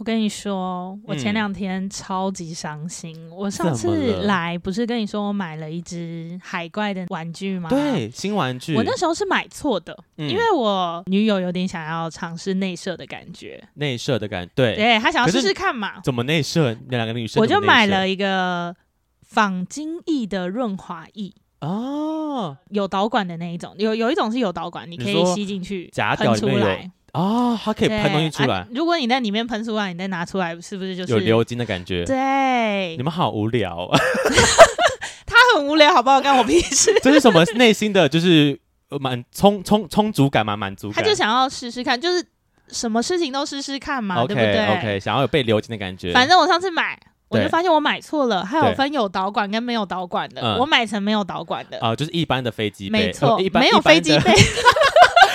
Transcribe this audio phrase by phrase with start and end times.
[0.00, 3.14] 我跟你说，我前两天超级伤心。
[3.28, 7.68] 嗯、我上次来不是跟你说我买了一只海怪的玩具吗？
[7.68, 8.74] 对，新玩具。
[8.74, 13.62] 我那时候是买错的，嗯、因为我女友有点想要尝试内射的感觉。
[13.74, 16.00] 内射的感觉，对，对，她想要试试看嘛。
[16.02, 16.74] 怎么内射？
[16.88, 18.74] 那两个女生，我就买了一个
[19.20, 21.30] 仿精液的润滑液
[21.60, 26.90] 哦，有导管的那一种，有有一种是有导管，你可以吸进去，假屌出来。
[27.12, 28.66] 哦，它可以喷东西出来、啊。
[28.72, 32.04] 如果你在里面喷出来，你再拿出来，是不是就是有流金的感觉？
[32.04, 33.88] 对，你们好无聊。
[35.26, 36.20] 他很无聊，好不好？
[36.20, 36.92] 干我屁事。
[37.02, 38.58] 这是什么内心的就是
[39.00, 40.56] 满充充充足感嘛？
[40.56, 41.02] 满足感。
[41.02, 42.24] 他就想要试试看，就是
[42.68, 46.12] 什么事情都试试看嘛，okay, 对不对？OK，想要有被流金的感觉。
[46.12, 50.56] 反正我上次买，我就发现我买错了，还有分有导管跟没有导管的。
[50.58, 54.32] 我买成没有导管的啊，就是一般的飞机杯，没错，一般没有飞机杯。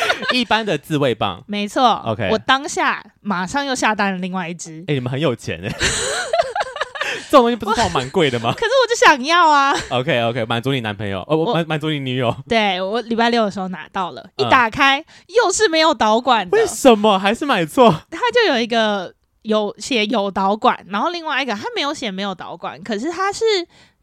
[0.34, 2.02] 一般的自慰棒，没错。
[2.06, 4.82] OK，我当下马上又下单了另外一支。
[4.82, 5.70] 哎、欸，你们很有钱哎，
[7.30, 8.54] 这种东西不是放蛮贵的吗？
[8.58, 9.76] 可是我就想要啊。
[9.90, 12.36] OK OK，满足你男朋友，哦，我满满足你女友。
[12.48, 16.58] 对，我礼拜六的时候拿到了，一打开、嗯、又是没有导管的。
[16.58, 17.92] 为什么还是买错？
[18.12, 23.44] 它就有一个有写有导管，然后另外一个它没有写没有导管，可是它是。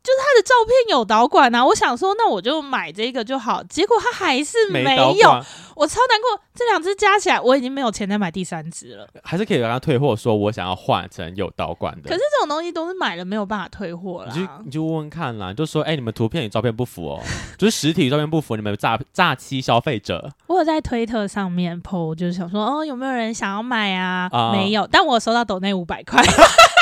[0.03, 5.43] 就是他的照片有导管啊，我想说那我就买这个就好，结果他还是没有，没
[5.77, 6.43] 我超难过。
[6.55, 12.11] 这两只加起来我已经没有钱再买第三只了，还是可以让他退货，说我想要换成有导管的。
[12.11, 17.23] 可是这种东西都是买了没有办法退货了，你就你就问问看啦，就说哎、欸，你们图片与照片不符哦，
[17.57, 20.31] 就是实体与照片不符，你们诈诈欺消费者。
[20.49, 24.29] 我有在推特上面 po，就是想说哦，有没有人想要买啊？
[24.31, 26.23] 啊没有，但我收到抖内五百块。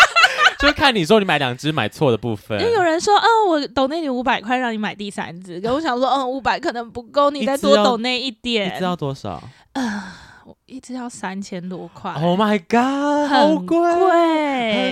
[0.61, 8.72] 就看你说你买两只买错的部分，因为有人说，嗯、哦，我抖那你五百块让你买第三只，可我想说，嗯，五百可能不够，你再多抖那一点。
[8.72, 9.42] 你知道多少？
[9.72, 10.03] 呃，
[10.44, 12.12] 我一只要三千多块。
[12.12, 13.78] Oh my god，好贵，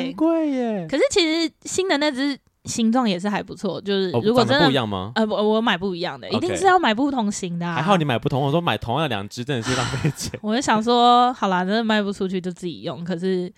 [0.07, 0.87] 很贵耶！
[0.91, 5.13] 可是其实新的那只形状也是还不错，就是如果真的、哦、不一样吗？
[5.17, 7.75] 呃，我我买不一样的，一定是要买不同型的、啊。
[7.75, 10.33] 还好你买不同，我说买同样的两只真的是浪费钱。
[10.43, 13.53] 我就想说，好啦，真的卖不出去就自己用，可是。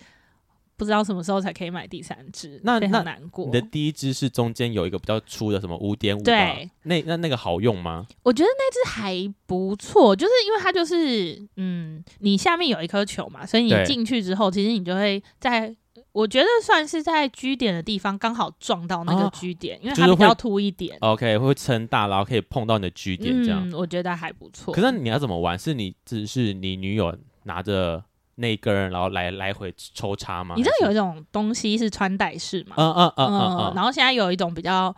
[0.81, 3.45] 不知道什么时候才可以买第三只，那那难过。
[3.45, 6.23] 你的第一只是中间有一个比较粗的，什么五点五？
[6.23, 8.07] 对，那那那个好用吗？
[8.23, 15.71] 我觉得那只还不错，就是因为它就是嗯，你下面有一颗球嘛，所以你进去之后，其实你就会在，
[16.13, 20.97] 我觉得算是在居点的地方刚好撞到那个居点，啊、因为它比较凸一点。
[21.01, 24.73] OK，会撑大，然后可以碰到你的居点，这样、嗯、我觉得还不错。
[24.73, 25.59] 可是你要怎么玩？
[25.59, 28.03] 是你只是你女友拿着？
[28.35, 30.55] 那一根，然后来来回抽插吗？
[30.57, 32.75] 你知道有一种东西是穿戴式吗？
[32.77, 33.73] 嗯嗯嗯嗯嗯。
[33.75, 34.95] 然后现在有一种比较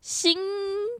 [0.00, 0.36] 新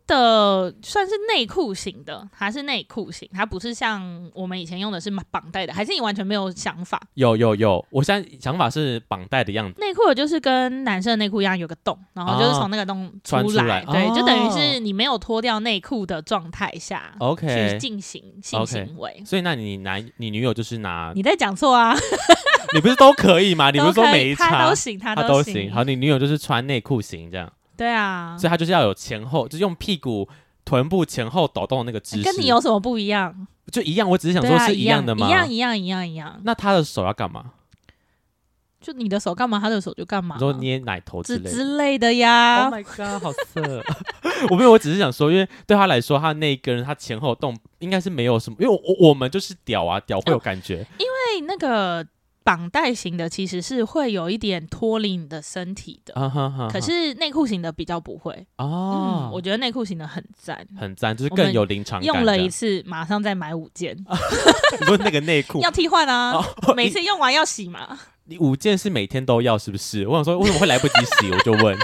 [0.08, 3.28] 的，算是内裤型的，还是内裤型？
[3.32, 7.00] 它不是像我们以前用的是绑带的，还是你完全没有想法？
[7.14, 9.78] 有有有，我现在想法是绑带的样子。
[9.80, 19.10] 内裤就是跟男生的内裤一样，有个洞，然后就是从那个洞出来，啊、出来对，就等于是你没有脱掉内裤的状态下，OK，去进行性行为。
[19.20, 19.26] Okay.
[19.26, 21.94] 所以那你男你女友就是拿你在讲错啊？
[22.74, 23.70] 你不是都可以吗？
[23.70, 25.70] 你不是说每一场他都行，他都行。
[25.72, 27.50] 好，你女友就是穿内裤型这样。
[27.78, 30.28] 对啊，所以他就是要有前后，就是用屁股、
[30.64, 32.24] 臀部前后抖动的那个姿势。
[32.24, 33.46] 跟你有什么不一样？
[33.70, 35.28] 就一样，我只是想说是一样的吗？
[35.28, 36.40] 一样一样一样一样。
[36.42, 37.52] 那他的手要干嘛？
[38.80, 40.34] 就你的手干嘛，他的手就干嘛。
[40.36, 42.64] 你说捏奶头之类之类的呀。
[42.64, 43.84] Oh my god，好色！
[44.50, 50.86] 我没有，我只是想说，因为对他来说，他那一根他前后动应该是没有什么，因为我我们就是屌啊，屌会有感觉。
[50.98, 52.04] 因为那个。
[52.48, 59.30] 绑带型的其实是会有一点脱离你的身体的，啊、哈哈哈，可是内裤型的比较不会哦、嗯。
[59.34, 62.06] 我觉得内裤型的很赞，很赞，就是更有临场感。
[62.06, 63.94] 用了一次，马上再买五件。
[64.86, 66.32] 不是那个内裤 要替换啊？
[66.66, 67.98] 哦、每次用完要洗嘛？
[68.30, 70.06] 你五件是每天都要是不是？
[70.06, 71.30] 我想说为什么会来不及洗？
[71.32, 71.74] 我就问，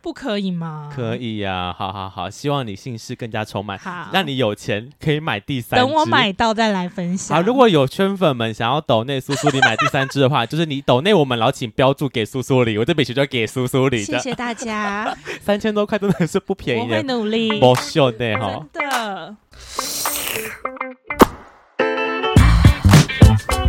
[0.00, 0.90] 不可以吗？
[0.92, 5.86] 可以呀、啊，好好好，希望你姓氏更加充满，好，让你有钱可以买第三只。
[5.86, 7.36] 等我买到再来分享。
[7.36, 14.02] 好，如果有圈粉们想要抖内苏苏里买第三只的话， 就是你抖内我们，然后请标注给苏苏里，我这笔钱就要给苏苏里。
[14.02, 17.60] 谢谢大家， 三千多块真的是不便宜，我会努力。
[17.60, 19.36] 不秀的哈，真的。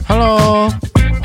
[0.08, 0.68] Hello。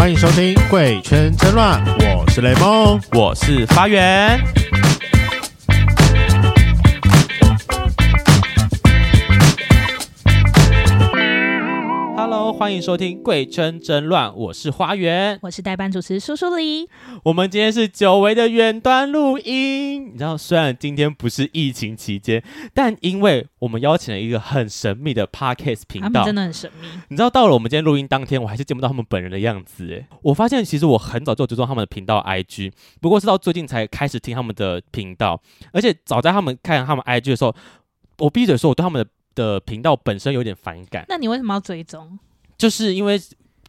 [0.09, 1.85] 欢迎收听《贵圈真乱》，
[2.17, 4.41] 我是雷梦，我是发源。
[12.59, 16.89] 欢迎收听《贵圈真乱》，我是花园，我是代班主持苏苏黎。
[17.23, 22.43] 我们今天是久违的远端录音，你知道，虽然今天不是疫情期间，
[22.75, 26.89] 但因为我们邀请了一个很神秘的 Podcast 频道，真的很神秘。
[27.11, 29.95] 你知道，到了我们今天录音当天，我还是见不到他们本人的样子。
[29.95, 35.41] 哎，我发现其实我很早就追踪他们的频道 IG，不过是到最近才开始听他们的频道，
[35.73, 37.55] 而且早在他们看他们 IG 的时候，
[38.19, 39.09] 我闭嘴说我对他们的。
[39.39, 42.19] 的频道本身有点反感，那你为什么要追踪？
[42.59, 43.19] 就是因为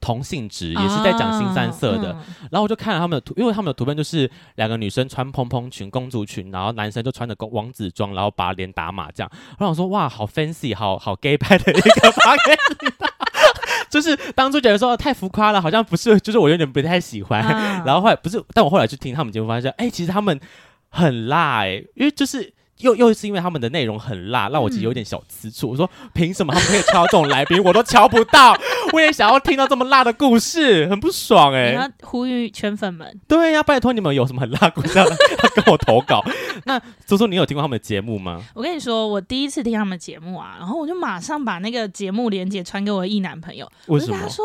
[0.01, 2.11] 同性质，也是在讲新三色的。
[2.11, 9.29] 啊嗯、然后我就看了他们的图，因为他们的图片就是两个女生穿蓬蓬裙、公主裙，然后男生就穿着王子装，然后把脸打麻将。
[9.57, 12.91] 然后我说哇，好 fancy，好好 gay 派的一个 podcast
[13.89, 17.41] 就是当初觉得说太浮夸了，好像不是，就是我有点不太喜欢。
[17.41, 20.39] 啊、然后后来不是，但我后来去听他们节目，发现哎、欸，其实他们
[20.89, 22.53] 很辣哎、欸，因为就是。
[22.79, 25.67] 又又是因为他们的内容很辣，让我其实有点小吃醋。
[25.67, 28.55] 嗯、我说凭什么他们可以敲这种来宾，我都敲不到？
[28.93, 31.71] 我也想要听到这么辣的故事，很不爽哎、欸！
[31.71, 35.05] 你要呼吁圈粉们，对呀、啊，拜托你们有什么很辣故事要
[35.55, 36.23] 跟我投稿？
[36.65, 38.41] 那叔叔，你有听过他们的节目吗？
[38.55, 43.69] 我跟你说，我第一次听他们节目啊，然后我就马上把那个节目连接传给我的异男朋友。
[43.87, 44.17] 为什么？
[44.19, 44.43] 他说：“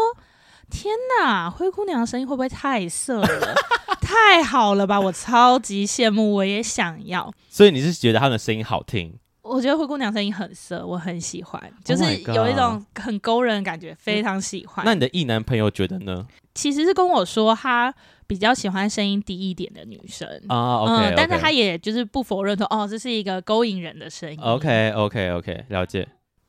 [0.70, 3.55] 天哪，灰姑娘的声音会不会太色了？”
[4.00, 5.00] 太好了吧！
[5.00, 7.32] 我超级羡慕，我也想要。
[7.49, 9.19] 所以你是觉得他的声音好听？
[9.43, 14.84] 我觉得灰姑娘声音很色，我很喜欢，就是有一种很勾人的感觉，非常喜欢。
[14.84, 16.26] 那你的异男朋友觉得呢？
[16.55, 17.93] 其实是跟我说他
[18.26, 21.11] 比较喜欢声音低一点的女生啊，oh, okay, okay.
[21.11, 24.38] 嗯，但是他也就是不否认说，哦，这是一个勾引人的声音。
[24.40, 26.06] OK，OK，OK，了解。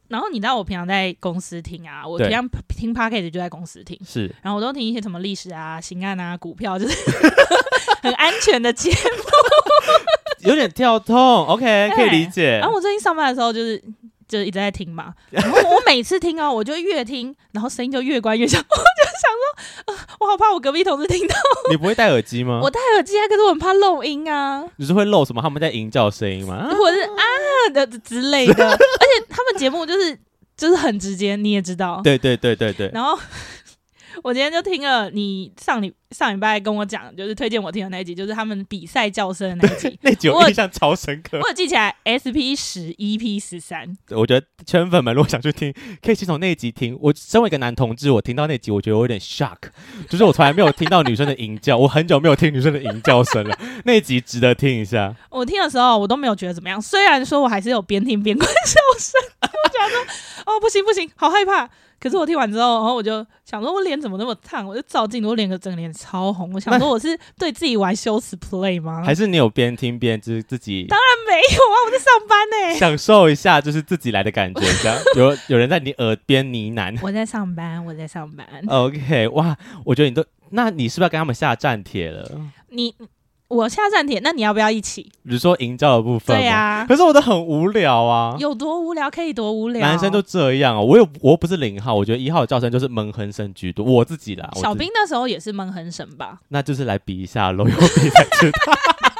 [0.07, 6.96] 然后你知道我平常在公司听啊，我平常听 Podcast 就在公司听，是，然后我都听一些什么历史啊、刑案啊、股票，就是
[8.04, 11.18] 很安全的节目，有点跳痛
[11.48, 12.60] ，OK，可以理解。
[12.60, 13.81] 然后我最近上班的时候就是。
[14.28, 21.36] 就一直在听嘛，然后我每次听哦，我就越听，然后声音就越关越小，我就想说，呃，我好怕我隔壁同事听到。
[21.69, 22.60] 你不会戴耳机吗？
[22.66, 24.66] 我戴耳机啊，可是我很怕漏音啊。
[24.78, 25.44] 你是会漏什么？
[25.44, 26.68] 他们在营叫声音吗？
[26.75, 27.22] 或者是啊
[27.73, 30.17] 的之类的， 而且他们节目就是
[30.57, 32.01] 就是很直接，你也知道。
[32.03, 32.89] 对对对对对。
[32.94, 33.17] 然后
[34.23, 35.94] 我今天就听了你上礼。
[36.12, 40.00] 上礼拜跟我讲，就是推荐我听的那一集，就是他们比赛叫声的那一集。
[40.01, 41.94] 那集我印象超深刻，我有记起来。
[42.07, 46.97] SP 十 EP 十三，我觉得圈粉们如果想去听，可以先从那一集听。
[47.01, 49.57] 我身为一个男同志，我听到那集，我觉得我有点 shock，
[50.07, 53.57] 就是我从来没有听到女生的吟叫，我很久没有听女生的吟叫声了。
[53.83, 55.13] 那一集值得听一下。
[55.29, 61.69] 我听的时候，我都没有觉得怎么样，虽然说我还是有边听边关笑声， 我讲说哦不行不行，好害怕。
[62.00, 64.68] 可是我听完之后，然后我就想说，我脸怎么那么烫？
[64.68, 66.51] 我就照镜子，我脸个整个脸超红。
[66.53, 69.03] 我想说， 我是对自己玩羞耻 play 吗？
[69.03, 70.86] 还是你有边听边就是自己？
[70.88, 76.97] 当然没有啊，我在上班呢、欸，享受一下就是自己来的感觉，这样有有人在你耳边呢喃。
[77.01, 78.45] 我在上班，我在上班。
[78.68, 82.30] OK，哇，我觉得你都，那你是不是要跟他们下战帖了？
[82.69, 82.94] 你。
[83.56, 85.04] 我下站帖，那你要不要一起？
[85.24, 86.86] 比如说营造的部分，对呀、啊。
[86.88, 89.81] 可是我都很无聊啊，有多无聊可以多无聊。
[89.81, 93.86] 男生都这样啊，我又我又不是零号，我觉得一号的叫声就是闷哼声居多。
[93.86, 96.40] 我自己啦，小兵那时候也是闷哼声吧？
[96.50, 98.74] 那就是来比一下喽，有比才知道。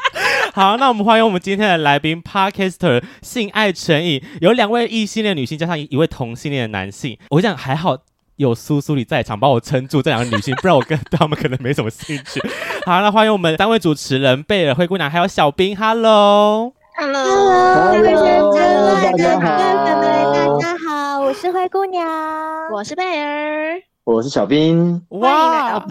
[0.54, 7.18] 好，那我们欢迎我们今天的来宾，Podcaster 性爱成瘾，有两位异性恋女性加上一位同性恋的男性。
[7.30, 7.98] 我想还好。
[8.38, 12.42] 有苏苏里在场帮我撑住这两个女性，不然我跟他们可能没什么兴趣。
[12.86, 18.54] 好，那欢迎我们三位主持人贝尔灰姑娘，还有小兵，Hello，Hello，Hello，
[19.02, 19.48] 大家好，
[20.34, 22.06] 大家好，我是灰姑娘，
[22.74, 23.82] 我是贝尔。
[24.06, 25.80] 我是小兵，哇！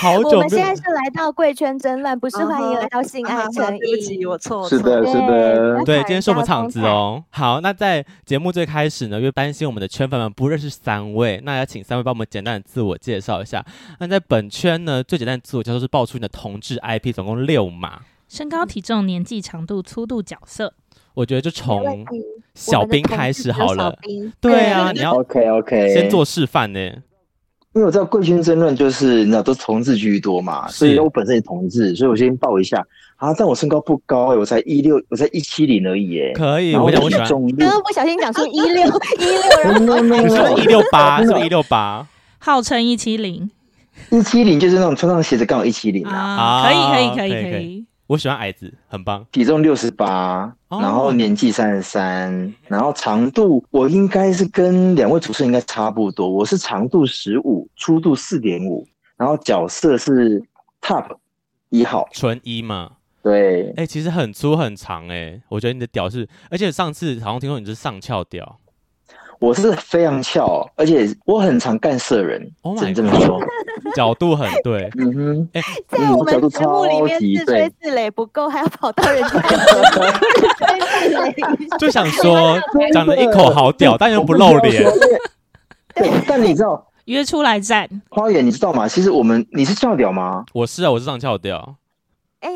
[0.00, 3.78] 好久，我们现在是来到贵圈真乱，不是欢迎来到性爱诚引。
[3.78, 4.68] 对不起，我错了。
[4.70, 7.22] 是的，是的，对，今天是我们场子哦。
[7.28, 13.62] 好，那在节目最开始呢，因为担心我们的圈粉们不认识三位，那要请三位帮我们简单的自我介绍一下。
[14.00, 20.72] 那在本圈呢，最简单的自我介绍是报出你的同志 IP，总共六码：身高、体重、年纪、长度、粗度、角色。
[21.14, 22.04] 我觉得就从
[22.54, 23.94] 小兵开始好了。
[24.40, 26.80] 对啊，你要 OK OK 先做示范呢。
[27.74, 33.32] 因为我知道贵圈争论就是你知道都同志居多嘛，所以我本身也同志，所以我先报一下啊。
[33.32, 36.20] 但我身高不高，我才一六，我才一七零而已。
[36.20, 37.26] 哎，可以，我想我喜欢。
[37.56, 38.86] 刚刚不小心讲出一六
[39.18, 39.24] 一
[39.86, 42.06] 六，你说一六八，是一六八，
[42.38, 43.50] 号称一七零，
[44.10, 46.66] 一七零就是那种穿上鞋子刚好一七零啊。
[46.66, 47.86] 可以可以可以可以。
[48.12, 49.26] 我喜欢矮子，很棒。
[49.32, 56.28] 体重六十八，然后年纪三十三，然后长度我应该是跟两位主持人应该差不多。
[56.28, 60.42] 我是长度十五，粗度四点五，然后角色是
[60.82, 61.16] Top
[61.70, 62.96] 一号，纯一嘛。
[63.22, 68.58] 对，哎、欸，其实很粗很长哎、欸，我觉得你的屌是，而且上次好像听说你是上翘屌。
[69.42, 73.40] 我是非常翘，而且我很常干涉人，oh、只能这么说，
[73.96, 74.88] 角度很对。
[74.96, 79.28] 嗯哼，哎、在我们节目里面自吹自擂不够，还要跑到人家
[81.76, 82.56] 就想说
[82.92, 84.84] 长得一口好屌，但又不露脸。
[85.96, 88.86] 对，但你知道 约出来战花园，你知道吗？
[88.86, 90.44] 其实我们你是翘屌吗？
[90.54, 91.74] 我是啊，我是上翘屌。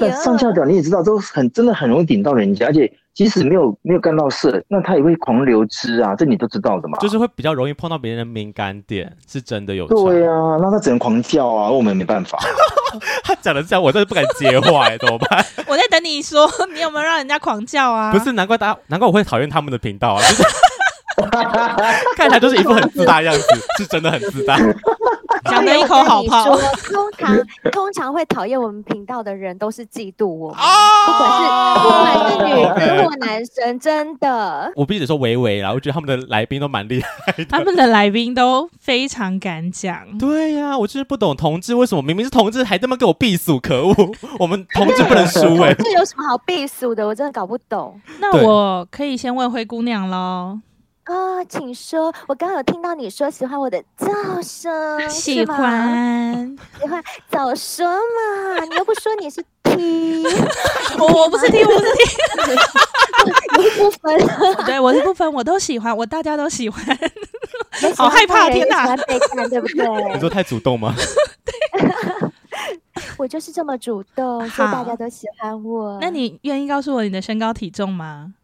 [0.01, 6.99] 但上下脚你也知道，都很真的很容易顶到人家，而且即使没有没有干到事，那他也会狂流汁啊，这你都知道的嘛。
[6.99, 9.87] 就是会比较容易碰到别人的敏感点，是真的有。
[9.87, 12.39] 对啊，那他只能狂叫啊，我们没办法。
[13.23, 15.45] 他讲的这样，我真的不敢接话，哎，怎么办？
[15.69, 18.13] 我在等你说，你有没有让人家狂叫啊？
[18.13, 20.21] 不是，难怪大家，难怪我会讨厌他们的频道啊。
[20.23, 20.43] 就是
[22.17, 23.43] 看起来就是一副很自大的样子，
[23.79, 24.59] 是真的很自大。
[25.49, 26.57] 讲的一口好炮。
[26.57, 27.37] 通常
[27.73, 30.59] 通常会讨厌我们频道的人，都是嫉妒我们，
[31.07, 31.47] 不管是
[31.83, 34.73] 不管是女生或男生，真的。
[34.77, 39.97] 我必须得说维维啦，我觉得他们的来宾都蛮厉害的，他们的来宾都非常敢讲。
[40.19, 43.95] 对呀、啊，我就是不懂同志为什么明明是同志，还这么给我避暑，可恶！
[44.39, 47.07] 我们同志不能输哎、欸，这有什么好避暑的？
[47.07, 48.01] 我真的搞不懂。
[48.21, 50.59] 那我可以先问灰姑娘喽。
[51.07, 52.13] 啊、哦，请说。
[52.27, 54.09] 我刚刚有听到你说喜欢我的叫
[54.43, 58.65] 声，喜欢， 喜欢，早说嘛！
[58.69, 60.25] 你又不说你是 T，
[60.99, 62.03] 我我不是 T，我不是 T，
[63.57, 66.85] 我 是不分，对，我是不分，我都喜欢，我大家都喜欢，
[67.97, 70.13] 好害怕，天哪，被看对不对？
[70.15, 70.93] 你说太主动吗？
[71.45, 71.55] 对，
[73.17, 75.99] 我就是这么主动，所以大家都喜欢我。
[76.01, 78.35] 那你愿意告诉我你的身高体重吗？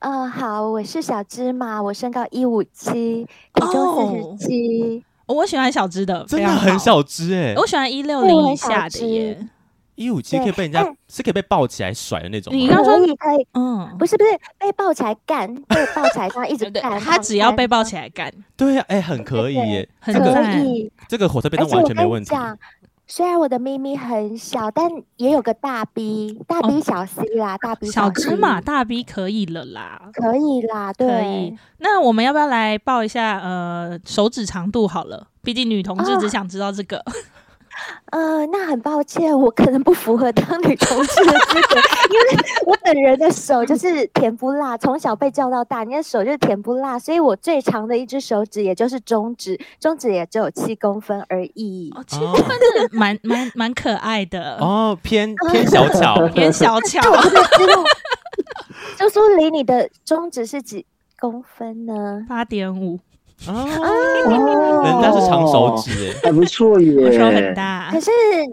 [0.00, 3.24] 嗯、呃，好，我是小芝麻，我身高一五七，
[3.54, 5.04] 体重四十七。
[5.26, 7.54] 我喜欢小只的，真的很小只哎、欸。
[7.56, 9.48] 我喜欢一六零以下的耶。
[9.96, 12.54] 一五七可以被人家是可以被抱起来甩的那种。
[12.54, 17.00] 你刚说你可以，嗯，不是不是被抱起来干，被抱起来这样一直 干。
[17.00, 18.30] 他只要被抱起来干。
[18.56, 20.92] 对呀、啊，哎、欸，很可以耶，很可以。
[21.08, 22.30] 这个火车便当完全没问题。
[23.08, 31.06] 虽然我的咪咪很小，但也有个大 B，大 B 小 C 啦，哦、大 B 小，小芝麻大 B 可以了啦，可以啦，对。
[31.08, 31.58] 可以。
[31.78, 35.28] 那我们要不要来报一下呃手指长度好了？
[35.42, 36.98] 毕竟女同志只想知道这个。
[36.98, 37.12] 哦
[38.10, 41.76] 呃，那很抱歉，我可能不符合当女同志的资格，
[42.10, 42.26] 因为
[42.66, 51.92] 我本人的手就是甜不辣，从小被教到大，你的手就是甜不辣，所以我最长的一只手指也就是中指，中指也只有七公分而已。
[51.94, 57.00] 哦，七公分是蛮蛮蛮可爱的哦，偏偏小巧，偏小巧。
[58.96, 60.86] 就说离你的中指是几
[61.18, 62.24] 公分呢？
[62.28, 62.98] 八点五。
[63.46, 67.12] 哦，人家是长手指，还不错耶。
[67.16, 68.10] 手很大，可是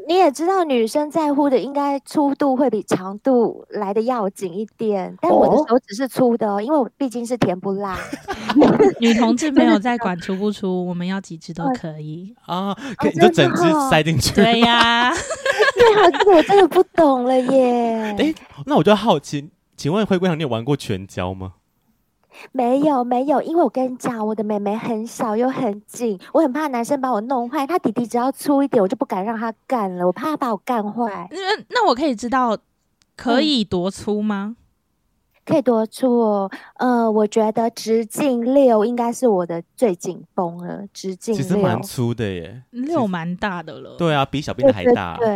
[0.08, 5.16] 你也知道，女生在乎的应该粗度会比长度来的要紧一点。
[5.22, 7.98] 但我的手指是粗的哦，因为我毕竟是甜不辣。
[9.00, 14.36] 女同志没有在管粗不粗，我们要几只都可以 啊，可以就整只塞进去。
[14.36, 15.12] 对呀，
[15.74, 18.16] 对啊，这个我真的不懂了耶。
[18.20, 18.34] 哎，
[18.66, 21.54] 那我就好奇，请问灰姑娘，你有玩过全交吗？
[22.52, 27.66] 没有没有，因为我跟你讲，我的妹妹很小又很紧，我很怕男生把我弄坏。
[27.66, 31.28] 他弟弟只要粗一点，我就不敢让他干了，我怕他把我干坏。
[31.32, 31.38] 那
[31.70, 32.58] 那我可以知道
[33.16, 34.56] 可以多粗吗？
[34.56, 34.64] 嗯、
[35.46, 36.52] 可以多粗哦？
[36.78, 41.36] 呃，我觉得直径六应该是我的最紧绷了，直径。
[41.36, 43.96] 其实蛮粗的耶，六蛮大的了。
[43.98, 45.18] 对啊，比小便的还大。
[45.18, 45.28] 对，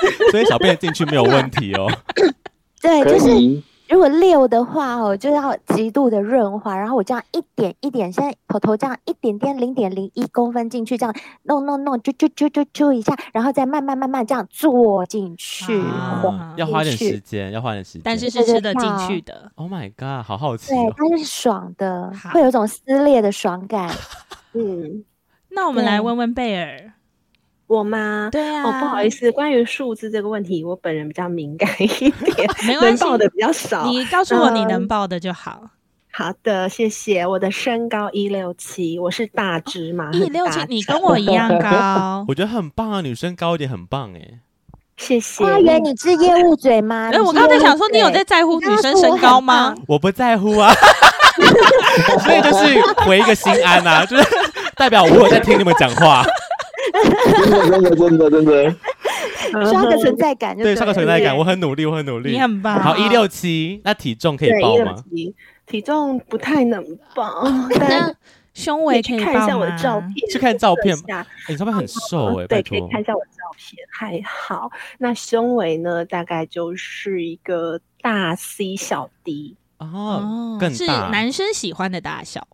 [0.00, 1.86] 对，对，所以小便进去没有问题哦。
[2.80, 3.62] 对，就是。
[4.00, 19.52] 如果六的话哦，就要极度的润滑，然后我这样一点一点，现在头头这样一点点零点零一公分进去，这样弄弄弄，啾啾啾啾啾一下，然后再慢慢慢慢这样坐进去，啊、要花点时间，要花点时间，但是是吃得进去的。
[19.56, 23.94] Oh my god，好好吃、哦，对，它是爽的，会有一种撕裂的爽感。
[24.54, 25.04] 嗯，
[25.50, 26.94] 那我们来问问贝尔。
[27.70, 28.28] 我吗？
[28.32, 28.64] 对啊。
[28.64, 32.12] 哦，不好意思，关于数字这个问题，我本人比较敏感一点，
[32.66, 33.86] 没关系，能报的比较少。
[33.86, 35.60] 你告诉我你能报的就好。
[35.62, 35.70] 嗯、
[36.12, 37.24] 好的，谢谢。
[37.24, 44.40] 我的身高一六七，我是大只嘛，一六七，你跟我一样高， 我觉得很棒啊，女生高一点很棒哎。
[44.96, 45.44] 谢谢。
[45.44, 47.08] 花园，你是业务嘴吗？
[47.12, 49.72] 哎，我刚才想说，你有在在乎女生身高吗？
[49.86, 50.74] 我不在乎啊，
[52.20, 54.28] 所以就是回一个心安啊，就是
[54.76, 56.22] 代表我有在听你们讲话。
[56.90, 62.78] 真的真的真的真的，刷个存在感就对，刷个存在感，我很努力，我很努力，你很棒。
[62.80, 64.94] 好，一六七，那体重可以报吗？
[65.66, 67.44] 体重不太能报，
[67.78, 68.14] 但
[68.52, 70.96] 胸围可以看一下我的照片，去看照片。
[71.48, 74.70] 你照片很瘦哎，对，可以看一下我的照片，还好。
[74.98, 76.04] 那胸围呢？
[76.04, 82.46] 大概就是一个大 C 小 D 哦，更大，是男生喜欢的大小。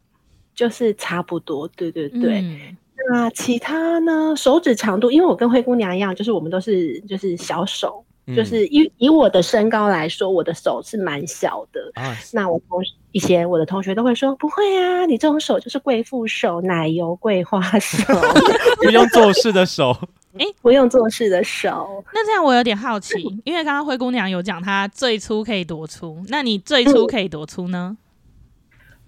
[0.54, 2.40] 就是差不多，对对对。
[2.40, 2.76] 嗯
[3.08, 4.34] 那其他呢？
[4.36, 11.80] 手指长度，因为我跟灰姑娘一样，就是我们都是就是小手，嗯、就是以以我的身高来说，我的手是蛮小的。
[11.94, 18.14] 啊、那我同一些我的同学都会说，不会啊，你这种手就是贵妇手，奶油桂花手，
[18.82, 19.96] 不用做事的手。
[20.38, 22.04] 哎、欸，不用做事的手。
[22.12, 27.96] 那这样我有点好奇，因为刚刚灰姑娘有讲她最粗可以多粗，那你最粗可以多粗呢？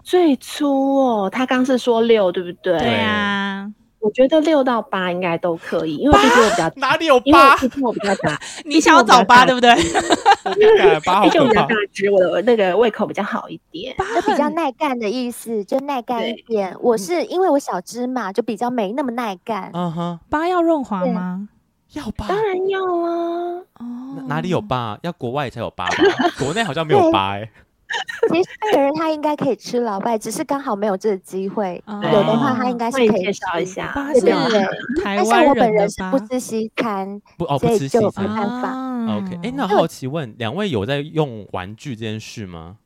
[0.08, 2.78] 嗯、最初哦，他刚是说六，对不对？
[2.78, 3.70] 对啊。
[4.00, 7.56] 我觉得六到八应该都可以，因为毕竟我比较哪里有八？
[7.56, 9.74] 毕竟我比较大， 你想要找八对不对？
[9.74, 16.74] 毕竟我比较大只，我的那个胃口比较好一点，就比较耐干的意思，就耐干一点。
[16.80, 19.68] 我是因为我小只嘛，就比较没那么耐干。
[19.74, 21.48] 嗯哼，八要润滑吗？
[21.94, 23.60] 要八，当然要啊。
[23.80, 24.96] 哦，哪里有八？
[25.02, 25.96] 要国外才有八吧？
[26.38, 27.50] 国内好像没有八哎。
[28.28, 31.83] 其实贝儿他应该可以吃老拜，只是刚好没有这个机会。
[31.87, 34.66] 有的话他应该是可以介绍一下，对对对。
[35.04, 39.16] 但是我本人是不吃西餐，不哦不吃西餐，没办法。
[39.16, 42.76] OK，哎，那好奇问两位有在用玩具这件事吗？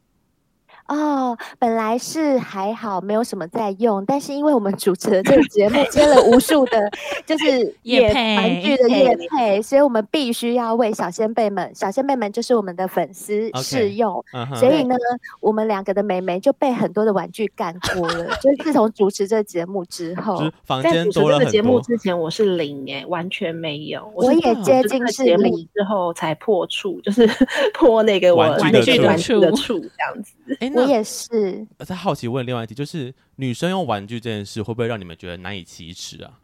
[0.88, 6.90] 哦，本来是还好，没有什么在用，但是因为我们主持的这个节目接了无数的，
[7.24, 14.56] 就是 业配玩具的夜配，所以我们必须要为小仙贝们，小仙贝们就是我们的粉丝试用，okay, uh huh.
[14.56, 14.96] 所以呢，
[15.40, 18.36] 我们两个的美眉就被很多的玩具干过了。
[18.42, 20.42] 就是自从主持这个节目之后，
[20.82, 27.26] 在主持这个节目之前，我是零哎，完全没有，我，也接近是零之后才破处，就是
[27.74, 30.32] 破那个我玩具的处的处这样子。
[30.74, 31.66] 我也是。
[31.78, 36.38] 我在好奇问另外一题，就是女生用玩具这件事，会不会让你们觉得难以启齿啊？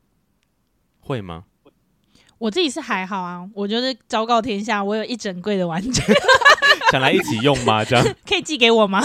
[1.00, 1.44] 会吗？
[2.38, 6.02] 我自己是还好啊，我觉得昭告天下，我有一整柜的玩具，
[6.92, 7.84] 想来一起用吗？
[7.84, 9.02] 这样 可以寄给我吗？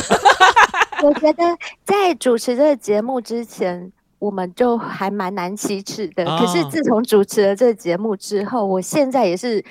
[1.03, 1.43] 我觉得
[1.83, 6.23] 在主持这个节目之前，我们就还蛮难启齿的。
[6.25, 9.63] 哦、可是自从主持了这个节目之后，我现在也是。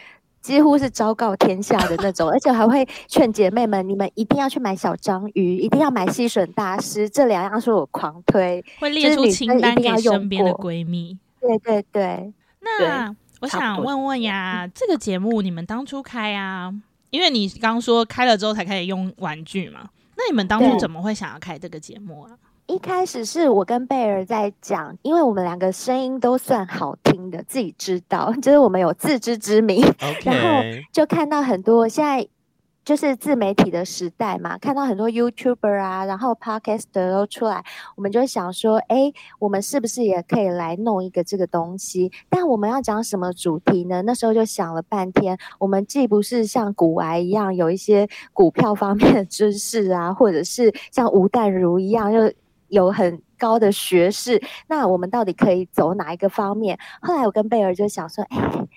[0.43, 11.17] 几乎是昭告天下的那种，而且还会劝姐妹们，你们一定要去买小章鱼，一定要买吸吮大师，这两样是我狂推，会列出清单给身边的闺蜜。
[11.41, 16.73] 对对对，那我想问问呀，这个节目你们当初开啊，
[17.11, 22.31] 因为你刚说开了之后才开始用玩具嘛，那你们当初怎么会想要开这个节目啊？
[22.67, 29.85] 一开始是我跟贝儿在讲，因为我们两个声音都算好听的，自己知道， 就是我们有自知之明。
[30.25, 32.27] 然后就看到很多现在
[32.85, 37.63] 就是自媒体的时代嘛，看到很多 YouTuber 啊，然后 Podcaster 都出来，
[37.97, 42.11] 我们就想说，哎，我们是不是也可以来弄一个这个东西？
[42.31, 44.03] 但我们要讲什么主题呢？
[44.03, 52.33] 那时候就想了半天，我们既不是像股癌一样有一些股票方面的知识啊，或者是像吴淡如一样又。
[52.73, 56.79] 有很高的学识，那我们到底可以走哪一个方面？
[57.03, 58.69] 后来我跟贝儿就想说，哎、欸，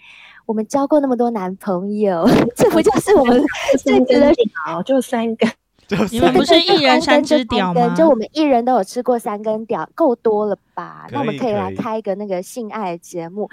[0.45, 2.27] 我们交过那么多男朋友，
[2.58, 3.41] 这不就是我们
[3.79, 4.84] 最值得屌？
[4.84, 5.49] 就三根，
[6.12, 7.95] 你们不是一人三只屌吗？
[7.95, 11.08] 就我们一人都有吃过三根屌，够多了吧？
[11.12, 13.49] 那我们可以来开一个那个性爱的节目。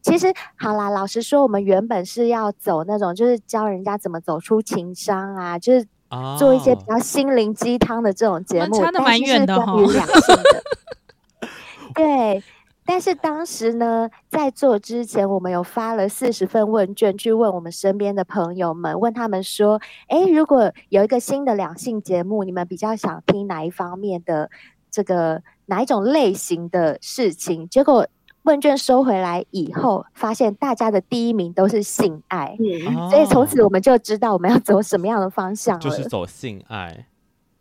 [0.00, 5.86] 其实好啦，老实说，我们原本是要走那种，就是教人家怎么走出情伤啊，就是。
[6.38, 10.62] 做一些比较心灵鸡汤的这种节目，差的蛮远的哦，但是是关于两性的。
[11.94, 12.42] 对，
[12.84, 24.50] 但是当时呢，在做之前，我们有发了四十份问卷去问我们身边的朋友们，问他们说：“哎，如果有一个新的两性节目，你们比较想听哪一方面的
[24.90, 28.06] 这个哪一种类型的事情？”结果。
[28.42, 37.06] 问卷收回来以后，发现大家的第一名都是性爱，嗯、所以从此我们就知道我们要走什么样的方向了，就是走性爱。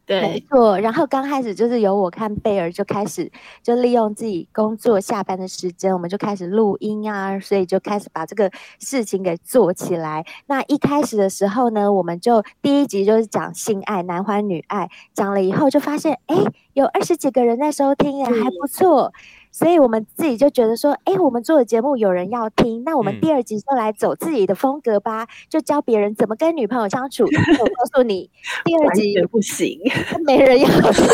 [0.04, 0.78] 对，没错。
[0.80, 10.26] 然后刚开始就是由我看贝尔就开始，就利用自己工作下班的时间，我们就开始录音啊，所以就开始把这个事情给做起来。
[10.48, 16.36] 那一开始的时候呢，我们就第一集就是讲性爱，男欢女爱，讲了以后就发现，哎，
[16.74, 19.14] 有二十几个人在收听，还不错。
[19.52, 27.26] 所以我们自己就觉得说，哎，我们做的节目有人要听，那我们第二集就来走自己的风格吧，嗯、就教别人怎么跟女朋友相处。
[27.26, 28.30] 我告诉你，
[28.64, 29.78] 第二集不行，
[30.26, 31.06] 没人要听。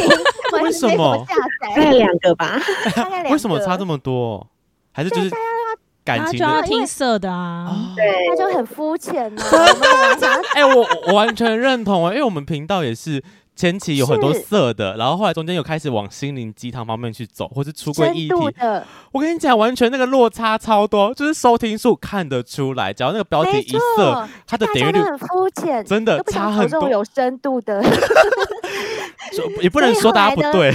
[0.62, 1.26] 为什么？
[1.28, 2.62] 大概两个吧，
[2.96, 3.30] 大概 两个。
[3.32, 4.48] 为什么差这么多？
[4.92, 5.32] 还是就是
[6.06, 7.94] 感情就要听色的啊？
[7.96, 9.42] 对，他就很肤浅呢。
[10.54, 13.24] 哎，我我完全认同啊，因为我们频道也是。
[13.58, 18.36] 前期有很多色的，然后后来中间有开始往心灵鸡汤方面去走，或是出柜议题。
[19.12, 23.80] 我跟你讲，完全那个落差超多，就是收听数看得出来，只要那个标题一色，
[24.14, 26.88] 错它的点阅率很肤浅，真的差很多。
[26.88, 27.84] 有深度的，
[29.62, 30.74] 也不能说大家不对。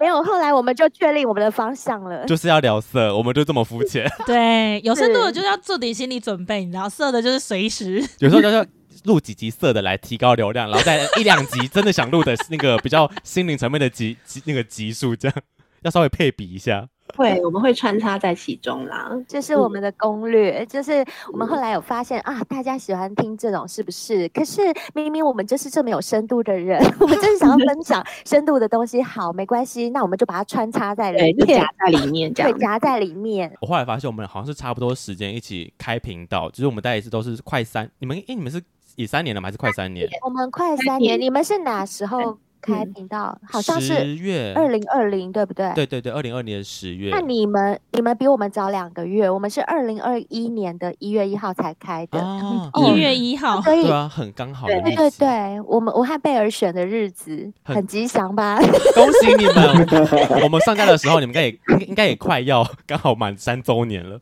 [0.00, 4.10] 没有，后来我们就确立我们的方向了，就是要聊色，我们就这么肤浅。
[4.26, 8.04] 对，有深度的就是要做点心理准备，你知道，色的就是随时。
[8.18, 8.66] 有时候就是
[9.04, 15.36] 录几集色的来提高流量，然后再一两集真的想录的那个比较心灵层面的集集那个集数，这样
[15.82, 16.88] 要稍微配比一下。
[17.14, 19.10] 会，我们会穿插在其中啦。
[19.28, 24.26] 这是我们的攻略，嗯、就是我们后来有发现啊，大家喜欢听这种是不是？
[24.30, 24.62] 可是
[24.94, 29.02] 明明我们就是这么有深度的人， 我们就是想要分享深度的东西。
[29.02, 33.52] 好，没关系，那我们就把它穿插在里面，夹在里面，这样夹在里面。
[33.60, 38.62] 我后来发现，我们好像是差不多时间一起开频道，就是我们大概一次都是快三，你们诶，你们是
[38.96, 39.46] 以三年了吗？
[39.46, 40.08] 还是快三年？
[40.24, 42.38] 我们快三年，你们是哪时候？
[42.64, 45.72] 开频道好像是十月二零二零，对不对？
[45.74, 47.10] 对对对，二零二零年十月。
[47.10, 52.20] 那你们你们比我们早两个月，我们是二零二一年的一月一号才开的。
[52.20, 54.68] 哦，一月一号，所以对啊，很刚好。
[54.68, 58.56] 对对对，我们我和贝尔选的日子很吉祥吧？
[58.94, 59.86] 恭喜你们！
[60.44, 64.20] 我们上架的时候，你们应该也应该也快要刚好满三周年了。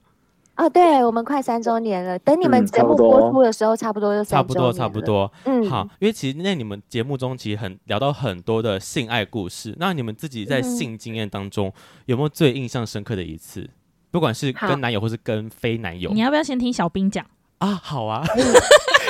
[0.61, 2.19] 哦，对，我们快三周年了。
[2.19, 4.23] 等你们节目播出的时候，差不多就。
[4.23, 5.33] 差不多，差不多。
[5.47, 9.75] 嗯，好，因为其实那你们节目中其实很聊到很多的性爱故事。
[9.79, 11.73] 那你们自己在性经验当中
[12.05, 13.71] 有没有最印象深刻的一次？
[14.11, 17.25] 不管是跟男友或是跟非男友，你要不要先听小兵讲
[17.57, 17.81] 啊？
[17.83, 18.23] 好啊。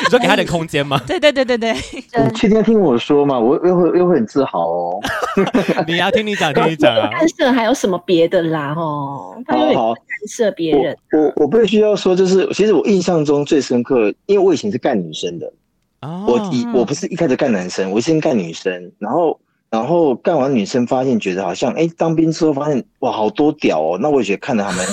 [0.05, 1.01] 你说给他点空间吗？
[1.07, 3.39] 对对对对对，你确定要听我说吗？
[3.39, 5.01] 我又会又会很自豪哦。
[5.87, 7.09] 你要听你讲，听你讲啊。
[7.11, 8.75] 干涉还有什么别的啦？
[8.77, 10.97] 哦，他有干涉别人。
[11.13, 15.53] 我我，我必须要说，就是其实我印象中最深刻，因为我以前是干女生的。
[16.01, 16.25] 哦。
[16.27, 19.39] 我一我不是一开始干男生，我先干女生，然后
[19.71, 24.85] 然后干完女生，发现觉得好像哎，当兵之后发现哇，好多屌哦，那我也觉得看着他们。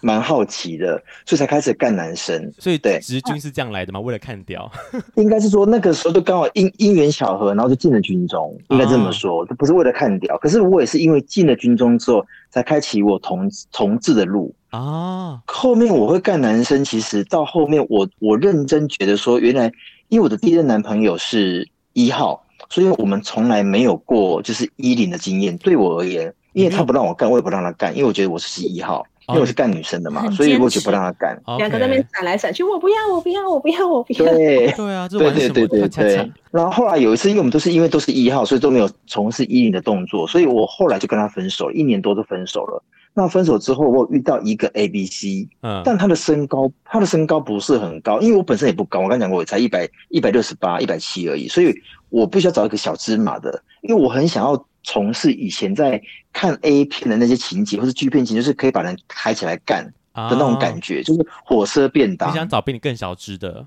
[0.00, 2.52] 蛮好奇的，所以才开始干男生。
[2.58, 4.00] 所以对，直军是这样来的吗？
[4.00, 4.70] 为了看屌？
[5.16, 8.56] 应该是说那个时候就刚好因因缘巧合，然后就进了军中。
[8.68, 10.36] 应该这么说，就不是为了看屌。
[10.38, 15.40] 可是我也是因为进了军中之后，才开启我同同志的路啊。
[15.46, 19.70] 后面我会干男生，其实到后面我我认真觉得说，原来
[20.08, 25.56] 因为我的第一任男朋友是一号，所以我们从来没有过就是一零的经验。
[25.58, 29.04] 对我而言，因为他不让我干，我也不让他干，因为我觉得我是一号。
[29.28, 31.38] 因为我是干女生的嘛，所以我就不让他干。
[31.58, 34.24] 两个在那边闪来闪去，我不要，我不要，我不要，我不要。
[34.24, 36.32] 对对啊，对对对对对。
[36.50, 42.82] 然后后来有一次，因为我们都是因为都是一号，所以都没有从事一零的动作，所以我后来就跟他分手，一年多就分手了。
[43.12, 51.74] 那分手之后，我遇到一个 A B C，嗯，但他的身高，他的身高不是很高，因为我本身也不高，我刚讲过，我才一百一百六十八、一百七而已，所以
[52.08, 54.64] 我必须要找一个小芝麻的，因为我很想要。
[54.82, 56.00] 从事以前在
[56.32, 62.30] 看 A 片的那些情节，或是剧片情，就是可以把人抬起来干的那种感觉，哦、就是火车便当。
[62.30, 63.66] 你想找比你更小只的？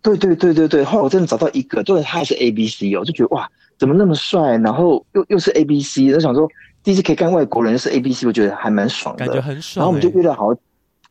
[0.00, 0.84] 对对对对对。
[0.84, 4.56] 后来我真的找到一个，对，他也是 A B C 哦，就觉得哇，怎么那么帅？
[4.58, 6.48] 然后又又是 A B C，我想说
[6.84, 9.82] 第一次可以干外国人又是 A B C，我觉得还蛮爽的，感觉很爽。
[9.82, 10.54] 然后我们就约了好，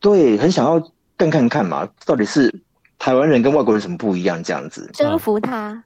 [0.00, 0.80] 对，很想要
[1.16, 2.52] 干看看嘛，到底是
[2.98, 4.42] 台湾人跟外国人什么不一样？
[4.42, 5.84] 这样子征服他。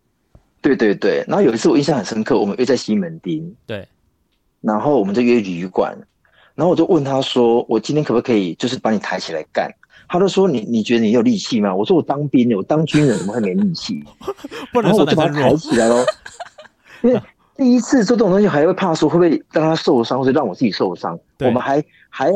[0.62, 3.86] 对对对，然后有一次我印象很深刻，我们约在西门町，对，
[4.60, 5.92] 然后我们就约旅馆，
[6.54, 9.68] 然后我就问他说：“我今天可不可以就是把你抬起来干？”
[10.08, 14.04] 他就说：“你你觉得你有力气吗？”我说：“我当兵的，我当军人怎么会没力气？
[14.72, 16.04] ”然后我就把他抬起来喽，
[17.02, 17.20] 因为
[17.56, 21.18] 第一次做这种东西还会怕说会不会让他受伤，或者让我自己受伤。
[21.40, 22.32] 我们还还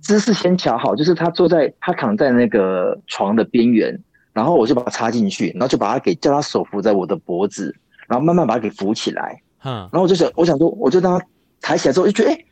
[0.00, 3.98] 姿势先调好，就是他坐在他躺在那个床的边缘。
[4.34, 7.74] 然后我就把它插进去，然后就把它给叫它手扶在我的脖子，
[8.06, 9.40] 然后慢慢把它给扶起来。
[9.64, 11.26] 嗯，然后我就想，我想说，我就当他
[11.62, 12.44] 抬起来之后，就觉得哎，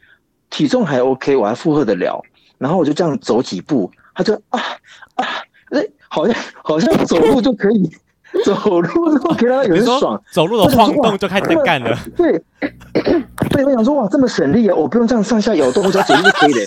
[0.49, 2.23] 体重还 OK，我还负荷得了。
[2.57, 4.61] 然后我就这样走几步，他就啊
[5.17, 5.27] 啊，
[5.73, 7.91] 哎，好像好像走路就可以，
[8.45, 11.97] 走路都可以让他有点爽，走路的晃动就开始干了。
[12.17, 12.33] 对，
[13.51, 16.65] 对，我想说哇，这么省力啊，我不用这样上下摇动，我只要走路就可以了。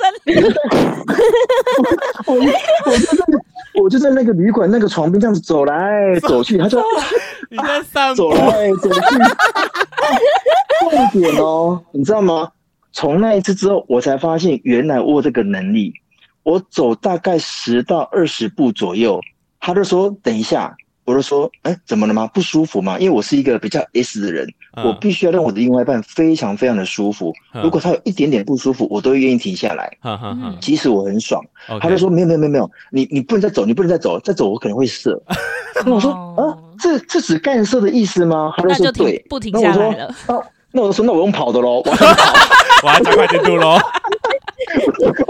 [2.28, 2.42] 我我
[2.86, 3.40] 我就真的。
[3.78, 6.82] 我就在那个旅馆那个床边这样子走来走去，他就
[7.50, 9.00] 你在上走来走去。
[10.80, 12.50] 重点哦，你知道吗？
[12.94, 15.94] 从那一次之后，我才发现原来我有这个能力。
[16.44, 19.20] 我走大概十到二十步左右，
[19.60, 20.74] 他就说等一下。
[21.06, 22.28] 我就说，哎、欸，怎么了吗？
[22.34, 22.98] 不舒服吗？
[23.00, 27.32] 因为我是一个比较 S 的人，嗯、我必须要让我的另外一半非常非常的舒服。
[27.54, 29.96] 嗯、如果他有一点点不舒服，我都会愿意停下来。
[30.60, 31.40] 即使我很爽，
[31.70, 35.22] 嗯、他就说没有没有没有没有，你你不能再走，你不能再走，再走我可能会射。
[35.86, 38.52] 那我说啊，这这是干射的意思吗？
[38.58, 40.16] 他就说对，不停下来了。
[40.28, 41.92] 那我说，啊、那我就说那我用跑的喽， 我
[42.84, 43.78] 我要加快进度喽。
[44.76, 45.24] 我真的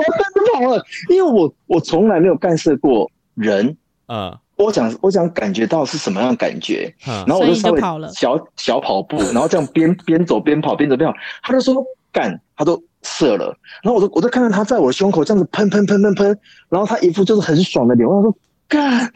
[0.53, 3.75] 跑了，因为我我从来没有干涉过人。
[4.07, 4.38] 嗯。
[4.57, 7.81] 我想，我想感觉到是什么样的感觉，然后我就稍微
[8.13, 11.15] 小小跑步， 然后这样边边走边跑，边走边跑。
[11.43, 13.55] 他就说干，他都射了。
[13.83, 16.39] 然后我就我就看到他在我的胸口这样子喷喷喷喷喷，
[16.69, 18.33] 然后他一副就是很爽的脸，我说
[18.67, 19.11] 干，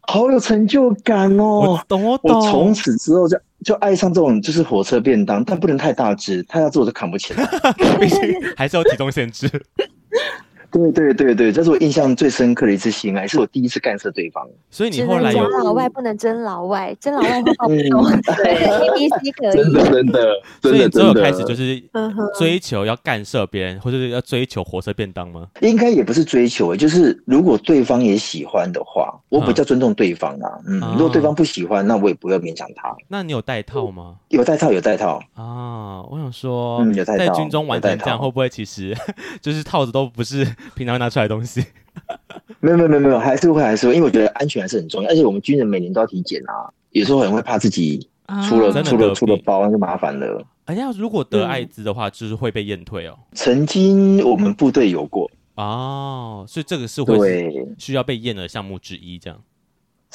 [0.00, 1.60] 好有成就感哦。
[1.60, 2.34] 我懂我懂。
[2.34, 7.46] 我从此之后就就爱上这种就是火车便当，但不能太大只，太大只我就扛不起来，
[8.00, 8.20] 毕竟
[8.56, 9.50] 还是有体重限制。
[10.70, 14.46] 对对对对，这是我印象最深刻的一次性爱，是我第一次干涉对方。
[14.70, 17.74] 所以你后来有老外不能真老外，真老外会爆痘。
[18.36, 19.52] 对，A B C 可以。
[19.52, 21.82] 真的真的，所以你之后开始就是
[22.38, 25.46] 追求要干涉别人，或者是要追求火车便当吗？
[25.62, 30.58] 应该也不是追求，就是如果对方也喜欢的话，我比较尊重对方啊。
[30.66, 32.94] 嗯，如果对方不喜欢，那我也不要勉强他。
[33.08, 34.16] 那你有戴套吗？
[34.28, 36.02] 有戴套，有戴套啊。
[36.10, 38.94] 我想说，在军中玩成这样，会不会其实
[39.40, 40.46] 就是套子都不是？
[40.74, 41.64] 平常会拿出来的东西，
[42.60, 48.08] 没有没有没有没有，还是会还是会，因为我觉得安全还是很重要，而且我们军人每年都要体检啊，有时候很会怕自己
[48.48, 50.44] 出了、啊、出了出了包那就麻烦了。
[50.66, 53.18] 哎呀，如果得艾滋的话，就是会被验退哦。
[53.32, 59.40] 曾经我们部队有过哦，所以这个是会需要被验的项目之一，这样。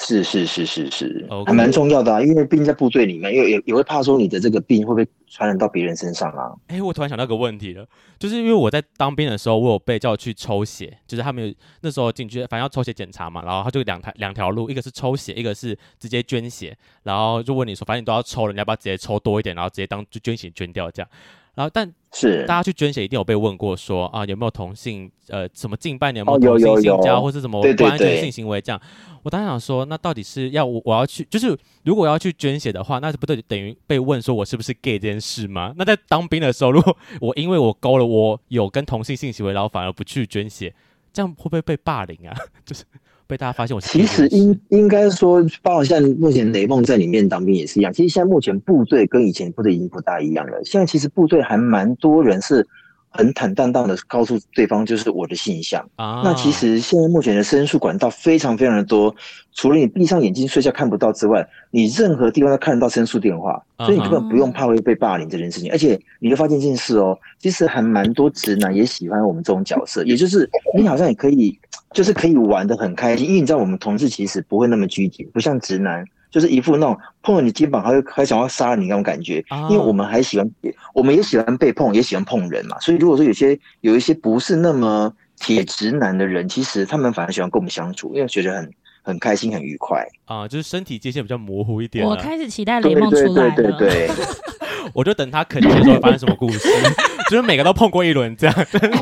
[0.05, 6.51] 是是是是是.还蛮重要的啊，因为毕竟在部队里面，因为也也会怕说你的这个病会不会传染到别人身上啊。
[6.67, 7.87] 哎、欸，我突然想到个问题了，
[8.19, 21.09] 就是因为我在当兵的时候，我有被叫去抽血，就是他们有那时候进去，反正要抽血检查嘛，然后他就两条两条路，一个是抽血，一个是直接捐血，然后就问你说，反正你都要抽了，你要不要直接抽多一点，然后直接当就捐血捐掉这样。
[21.55, 28.81] 然后，但是大家去捐血一定有被问过说，啊有没有同性呃什么近半年有没有同性性交、哦、或是什么不安全性行为这样。
[29.21, 35.73] 我当时想说，那到底是要我我要去，就是如果我要去捐血的话，那不对，等于被问说我是不是 gay 这件事吗？
[35.77, 40.73] 那在当兵的时候，如果我因为我勾了我有跟同性性行为，然后反而不去捐血，
[41.13, 42.35] 这样会不会被霸凌啊？
[42.65, 42.83] 就是。
[43.27, 47.91] 被大家发现我其实应应该说，包括像目前雷梦在里面当兵也是一样。
[47.91, 50.62] 其实现在目前部队跟以前部队已经不大一样了。
[50.63, 52.67] 现在其实部队还蛮多人是
[53.13, 56.21] 很坦荡荡的告诉对方，就是我的性向啊。
[56.23, 59.15] 那其实现在目前的申诉管道非常非常的多，
[59.54, 65.71] 除了你闭上眼睛睡觉看不到之外，你任何地方都看得到申诉电话，所以你根本不用怕会被霸凌这件事情。
[65.71, 71.58] 而且你会发现一件事哦，其实还蛮多直男也喜欢我们这种角色，也就是你好像也可以。
[71.93, 79.36] 就是可以玩的很开心，因为你知道我们同志其实不会那么拘谨，不像直男，就是一副那种碰了你肩膀还会还想要杀你那种感觉。
[79.69, 80.52] 因为我们还喜欢，
[80.96, 82.80] 我们也喜欢被碰，也喜欢碰人嘛。
[82.80, 88.72] 所以如果说有些有一些不是那么铁直男的人，其实他们反而喜欢跟我们相处，因为觉得很
[89.04, 90.48] 很开心、很愉快啊。
[90.48, 92.04] 就是身体界限比较模糊一点。
[92.04, 93.56] 我开始期待雷梦出来了。
[93.56, 94.10] 对对对
[94.93, 96.67] 我就等他肯定的时候发生什么故事，
[97.30, 98.56] 就是每个都碰过一轮这样。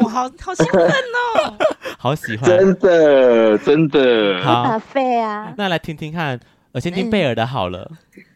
[0.03, 1.57] 我好好兴奋哦。
[1.97, 5.53] 好喜欢，真的真的好费啊！
[5.55, 6.39] 那来听听看，
[6.73, 7.91] 我先听贝尔的好了。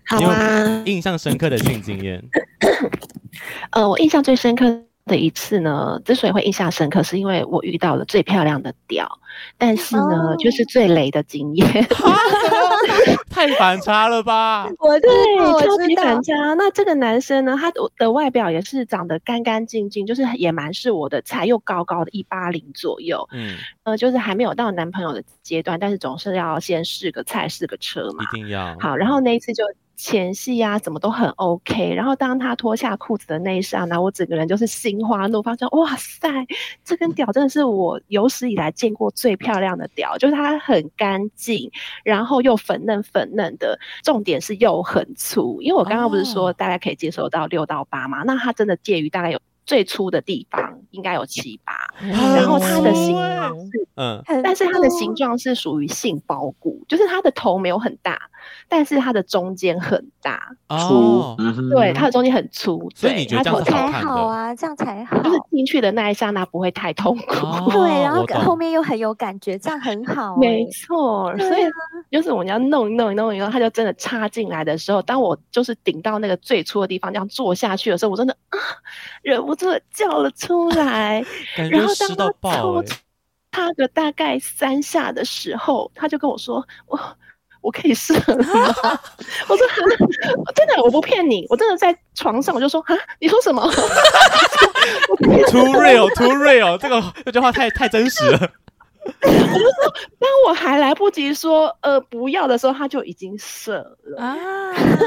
[0.08, 2.24] 好啊，印象深刻的性经验。
[3.71, 9.08] 呃，我印象最深刻的一次呢，之所以会印象深刻，是因为我遇到了最漂亮的屌，
[9.58, 11.68] 但是呢，哦、就是最雷的经验。
[13.30, 14.68] 太反差了吧！
[14.80, 15.10] 我对，
[15.62, 16.54] 超级反差。
[16.56, 23.28] 那这个男生呢，他的外表也是长得干干净净，就是也蛮是我的菜，又高高的一八零左右。
[23.34, 28.24] 嗯，呃，就是还没有到男朋友的阶段，但是总是要先试个菜，试个车嘛。
[28.24, 28.76] 一定要。
[28.80, 29.63] 好，然后那一次就。
[29.96, 31.94] 前戏呀、啊，怎么都很 OK。
[31.94, 36.30] 然后当他脱下裤子的那一刹那，我整个人就是心花怒放，说：“哇塞，
[36.84, 41.72] 这根屌真的是我有史以来见过最漂亮的屌，就是它很干净，
[42.04, 45.62] 然后又粉嫩粉嫩的，重点是又很粗。
[45.62, 58.19] 因为我刚刚不是说大概可以接受到六到八嘛，那它真的介于大概有最粗的地方应该有七八，然后它的形状是嗯，但是它的形状是属于杏鲍菇，就是它的头没有很大。”
[58.69, 61.36] 但是它的中间很大粗，
[61.71, 71.63] 对，它的中间很粗，所以你觉得这样才好啊，这样才好，就是进去的那一刹那不会太痛苦，对，然后后面又很有感觉，这样很好，没错，所以
[72.12, 78.60] 就是我们要弄一弄一弄以后，它就真的插进来的时候，当我就是顶到那个最粗的地方，这样坐下去的时候，我真的啊，
[79.22, 82.84] 忍不住叫了出来，然后当他抽
[83.52, 87.00] 他个大概三下的时候，他就跟我说我。
[87.62, 89.00] 我可以射了吗？
[89.50, 89.68] 我说
[90.54, 93.63] 真的，我不骗你，我真的在床上，我就说啊，你说什么？
[95.50, 98.52] Too real, too real，这个这句话太太真实了。
[99.22, 104.36] 我就说，当我还来不及说呃不要的时候，他就已经射了啊！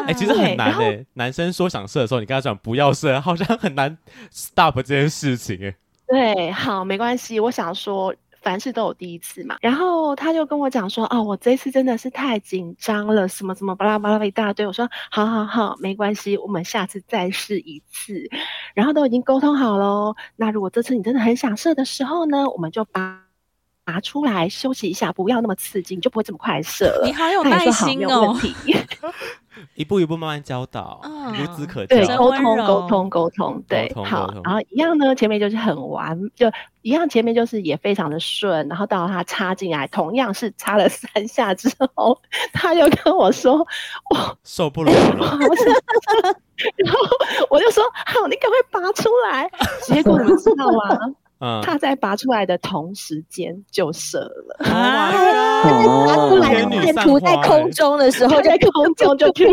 [0.06, 3.96] 哎、欸，其实很难诶、欸，男生说想射的时候，你跟他讲不要射，好像很难
[4.32, 5.74] stop 这件事情。
[6.06, 8.14] 对，好，没关系，我想说。
[8.40, 14.64] 凡事都有第一次嘛，然后他就跟我讲说，哦，我这次真的是太紧张了，什么什么巴拉巴拉一大堆。
[14.64, 18.30] 我说，好好好，没关系，我们下次再试一次。
[18.74, 20.14] 然后都已经沟通好喽。
[20.36, 23.20] 那如果这次你真的很想射的时候呢，我们就拔
[23.88, 27.06] 拔出来休息一下，不要那么刺激，你就不会这么快射了。
[27.06, 28.36] 你好有 耐心哦。
[29.74, 31.96] 一步一步慢慢教导，孺子可教。
[31.96, 34.32] 对，沟通沟通沟通，对，好。
[34.44, 36.46] 然后一样呢，前面就是很完，就
[36.82, 38.68] 一样前面就是也非常的顺。
[38.68, 42.20] 然后到他插进来，同样是插了三下之后，
[42.52, 43.66] 他又跟我说
[44.14, 45.38] ：“我 受不了了。”
[46.76, 47.00] 然后
[47.50, 49.50] 我就说：“好，你赶快拔出来。”
[49.82, 51.14] 结果你知道吗？
[51.40, 55.12] 嗯，他在拔出来的同时间就射了啊！
[56.06, 59.46] 拔出来的箭图在空中的时候， 在空中就去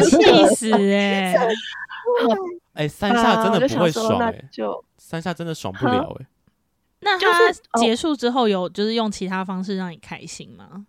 [0.00, 1.34] 气死 哎！
[2.74, 6.26] 哎，三下真的不会爽哎，就三下真的爽不了哎。
[7.00, 10.86] 那他结束之后有就是用其他方式让你开心吗？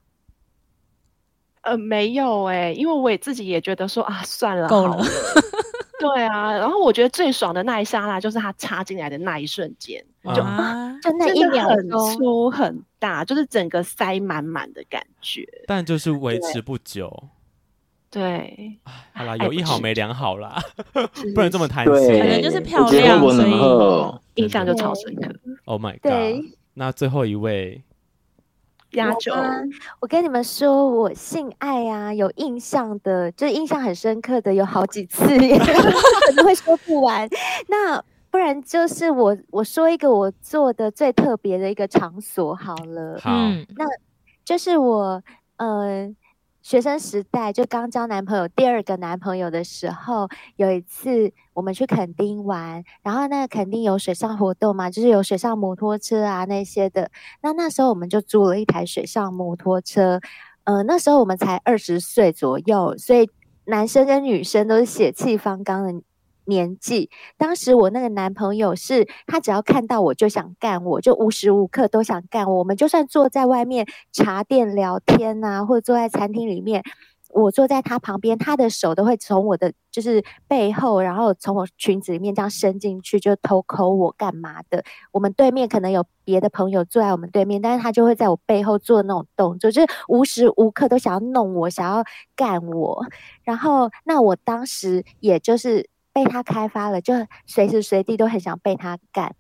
[1.62, 5.04] 呃，没有哎，因为我也自己也觉得说啊，算了，够了。
[6.00, 10.42] 对啊，然后我觉得最爽的那一刹那，就是他插进来的那一瞬间，就
[11.02, 15.46] 就那一秒很粗很大，就是整个塞满满的感觉。
[15.68, 17.30] 但就是维持不久。
[18.10, 18.78] 对，
[19.14, 20.62] 好啦，有一好没两好啦，
[21.34, 22.20] 不能这么贪心。
[22.20, 23.46] 可能就是漂亮，所
[24.36, 25.30] 以印象就超深刻。
[25.66, 26.44] Oh my god！
[26.76, 27.84] 那最后一位。
[28.92, 29.34] 压轴，
[30.00, 37.28] 我跟你们说，我性爱啊，有印象的，就是印象很深刻的，有好几次， 可能会说不完。
[37.68, 38.02] 那
[38.36, 43.17] 不然就是我我说一个我做的最特别的一个场所好了。
[43.24, 43.32] 好，
[43.78, 43.86] 那
[44.43, 45.24] 就是我
[45.56, 46.13] 呃。
[46.62, 57.12] 学生时代就刚交男朋友，第二个男朋友的时候，有一次我们去垦丁玩，然后那个垦丁有水上活动嘛，就是有水上摩托车啊那些的。
[57.43, 60.19] 那那时候我们就租了一台水上摩托车，
[60.63, 63.30] 呃，那时候我们才二十岁左右，所以
[63.65, 66.02] 男生跟女生都是血气方刚的。
[66.46, 72.60] 年纪，当时我那个男朋友是，他只要看到我就想干我，就无时无刻都想干我。
[72.60, 76.84] 我们就算坐在外面茶店聊天啊，或者坐在餐厅里面，
[77.32, 84.84] 我坐在他旁边，他的手都会从我的就是背后，然后从我裙子里面这样伸进去，就偷抠我干嘛的。
[85.12, 92.04] 我们对面可能有别的朋友坐在我们对面，但是他就会在我背后做那种动作，就是无时无刻都想要弄我，想要
[92.36, 93.06] 干我。
[93.44, 95.90] 然后，那我当时也就是。
[96.15, 97.13] 被他开发了，就
[97.45, 99.36] 随时随地都很想被他干。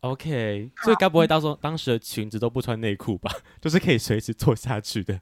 [0.00, 3.30] OK，所以该不会到时候当时的裙子都不穿内裤吧？
[3.62, 5.18] 就是可以随时坐下去的。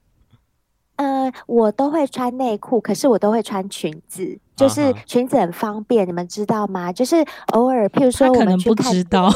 [0.97, 6.07] 呃，我都会穿内裤，可是我都会穿裙子，就是裙子很方便，uh.
[6.07, 6.93] 你们知道吗？
[6.93, 9.27] 就是偶尔，譬如说我们不知道，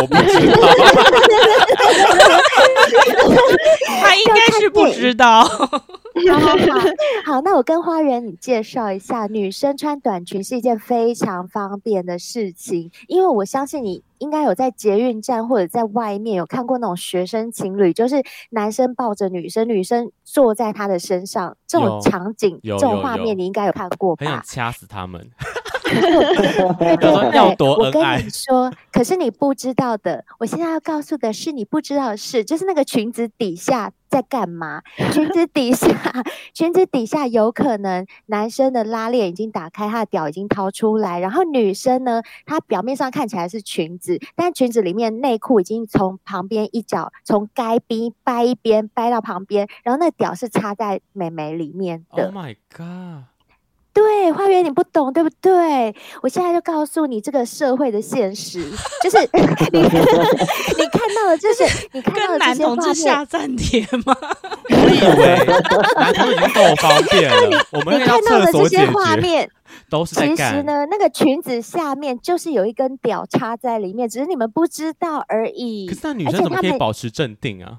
[0.00, 0.58] 我不知道，
[4.02, 5.44] 他应该是不知道。
[6.32, 6.54] 好好好，
[7.34, 24.24] 好，那我跟花园你介绍一下，女生穿短裙是一件非常方便的事情，因为我相信你应该有在捷运站或者在外面有看过那种学生情侣，就是男生抱着女生，女生坐在他的身上，这种场景、这种画面你应该有看过吧？
[24.24, 25.28] 很想掐死他们。
[25.84, 34.80] 对对对，我跟你说，可是你不知道的，我现在要告诉的是你不知道的事，就是那个裙子底下在干嘛？
[35.12, 35.88] 裙子底下，
[36.54, 52.26] 裙子底下有可能男生的拉链已经打开，他的屌已经掏出来，然后女生呢，她表面上看起来是裙子，但裙子里面内裤已经从旁边一角从该边掰一边掰到旁边，然后那屌是插在美眉里面的。
[52.26, 53.33] Oh my god！
[53.94, 55.94] 对，花园你不懂，对不对？
[56.20, 58.68] 我现在就告诉你这个社会的现实，
[59.02, 59.16] 就是
[59.72, 59.80] 你
[60.76, 62.74] 你看到的，就是你看到的这些画面。
[62.74, 64.16] 跟男同志下战帖吗？
[64.68, 65.46] 我以为
[65.96, 67.40] 男同志已经够方便了。
[67.46, 69.48] 你我们看到的这些画面
[69.88, 70.14] 都是。
[70.16, 75.86] 其实呢，那个裙子下面就是有一根屌插在里面，只是你们不知道而已。
[75.86, 77.78] 可是那女生怎么可以保持镇定啊？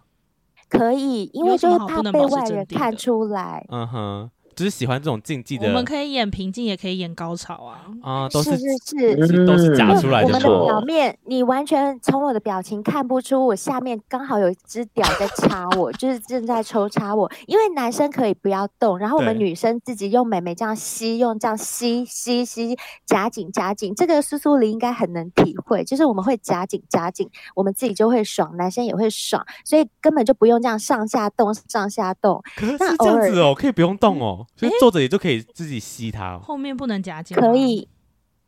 [0.69, 3.65] 可以，因为就是怕被外人看出来。
[3.69, 4.31] 嗯哼。
[4.55, 7.81] 只是喜欢这种竞技的，我们可以演平静，也可以演高潮啊！
[8.01, 10.27] 啊，都是是是是，都是假出来的。
[10.27, 17.29] 我们的表面，你完全从我的表情看不出，我下面刚好有一只屌在插我，就是正在抽插我。
[17.47, 23.93] 因为男生可以不要动，然后我们女生自己用美眉这样吸，用这样吸吸吸，夹紧夹紧。
[23.93, 32.41] 这个苏苏梨应该很能体会，就是我们会夹紧夹紧，我们自己就会爽，男生也会爽，所以根本就不用这样上下动上下动。
[32.55, 34.44] 可是是这样子哦，可以不用动哦。
[34.55, 37.87] 所以坐着也就可以自己吸它，哦，后面不能夹紧，可以，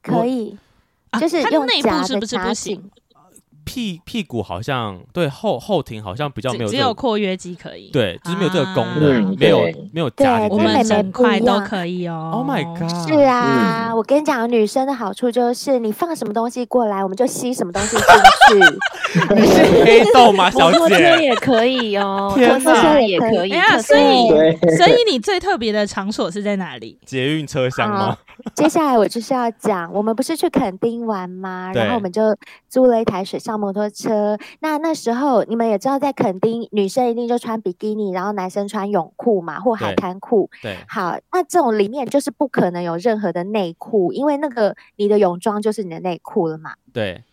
[0.02, 0.58] 可以，
[1.20, 2.90] 就是用内部是不是不行？
[3.68, 9.62] 屁屁股好像对后后庭好像比较没有、这个，只有括约肌可以，对，就是没有这个功能，没有
[9.92, 12.32] 没有夹，我们整块都可以哦。
[12.34, 12.90] Oh my god！
[13.08, 18.78] 是啊，嗯、我跟你讲，女生的好处就是你放什么东西过来，我们就吸什么东西进去。
[19.36, 20.78] 你是黑豆吗， 小姐？
[20.78, 23.52] 摩托车也可以哦，摩托车也可以。
[23.52, 24.30] 哎呀，所以
[24.78, 26.98] 所以你最特别的场所是在哪里？
[27.06, 28.18] 捷运车厢吗？
[28.56, 31.72] 接下来我就是要讲，我们不是去垦丁玩吗？
[31.74, 32.36] 然后我们就
[32.68, 34.38] 租了一台水上摩托车。
[34.60, 40.50] 那那时候你们也知道，在垦丁女生一定就穿比基尼，然后男生穿泳裤嘛，或海滩裤。
[40.62, 46.74] 对，好，那这种里面就是不可能有任何的内裤，因为那个你的泳装就是你的内裤了嘛。
[46.92, 47.24] 对。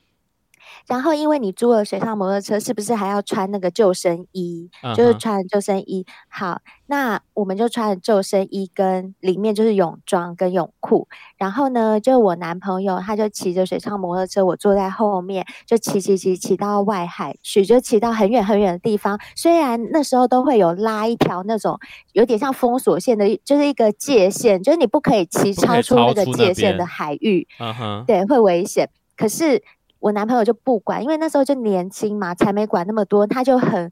[0.86, 4.94] 然后，因为你租了水上摩托车，是不是还要穿那个救生衣？Uh huh.
[4.94, 6.04] 就是穿救生衣。
[6.28, 11.08] 好，那我们就穿救生衣，跟里面就是泳装跟泳裤。
[11.38, 19.18] 然后呢，就我男朋友他就骑着水上摩托车，我坐在后面，就骑骑骑骑到外海去，就骑到很远很远的地方。
[19.34, 21.80] 虽然那时候都会有拉一条那种
[22.12, 27.48] 有点像封锁线的，就是一个界限，就是你不可以骑超出那个界限的海域。
[27.58, 28.04] ，uh huh.
[28.04, 28.90] 对，会危险。
[29.16, 29.62] 可是。
[30.04, 33.90] 我男朋友就不管，因为那时候就年轻嘛，才没管那么多，他就很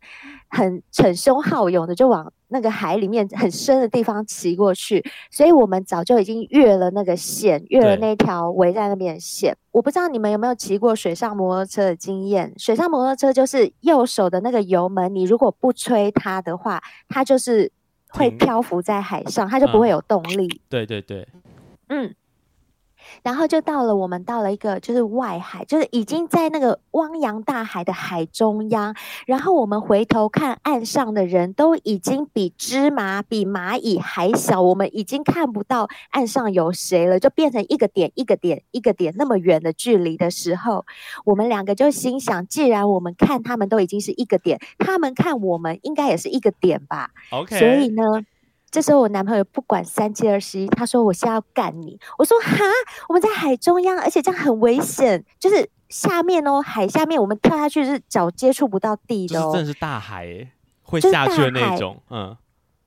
[0.51, 9.57] 很逞凶好勇的就往那个海里面很深的地方骑过去，所以我们早就已经越了那个线，越了那条围在那边的线。
[9.71, 12.53] 我不知道你们有没有骑过水上摩托车的经验？
[12.59, 17.73] 水上摩托车就是右手的那个油门，你如果不吹它的话，它就是
[18.11, 20.47] 会漂浮在海上，它就不会有动力。
[20.47, 21.27] 嗯、对对对，
[21.89, 22.15] 嗯。
[23.23, 28.95] 然后就到了，我们到了一个就是外海，就是已经在那个汪洋大海的海中央。
[29.27, 40.85] 然后我们回头看岸上的人都已经比芝麻、比蚂蚁还小，我们已经看不到岸上有谁了，就变成一个点、一个点、一个点那么远的距离的时候，
[41.25, 47.59] 我们两个就心想：既然我们看他们都已经是一个点，他们看我们应该也是一个点吧？OK。
[47.59, 48.03] 所以呢。
[48.73, 52.01] 这时候我男朋友不管三七二十一，他说我现在要干你。
[52.17, 52.65] 我说哈，
[53.07, 60.51] 我们在海中央，而且这样很危险，就是下面哦，海下面我们跳下去是脚接触不到地的哦，真的是大海诶，
[60.83, 62.35] 会下去的那种，嗯，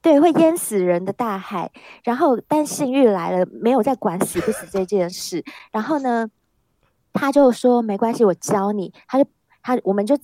[0.01, 1.71] 对，会淹死人的大海。
[2.03, 5.45] 然后但幸运来了，没有再管死不死这件事。
[5.71, 6.27] 然后呢，
[7.13, 8.91] 他就说没关系，我教你。
[9.07, 9.29] 他就
[9.61, 10.17] 他我们就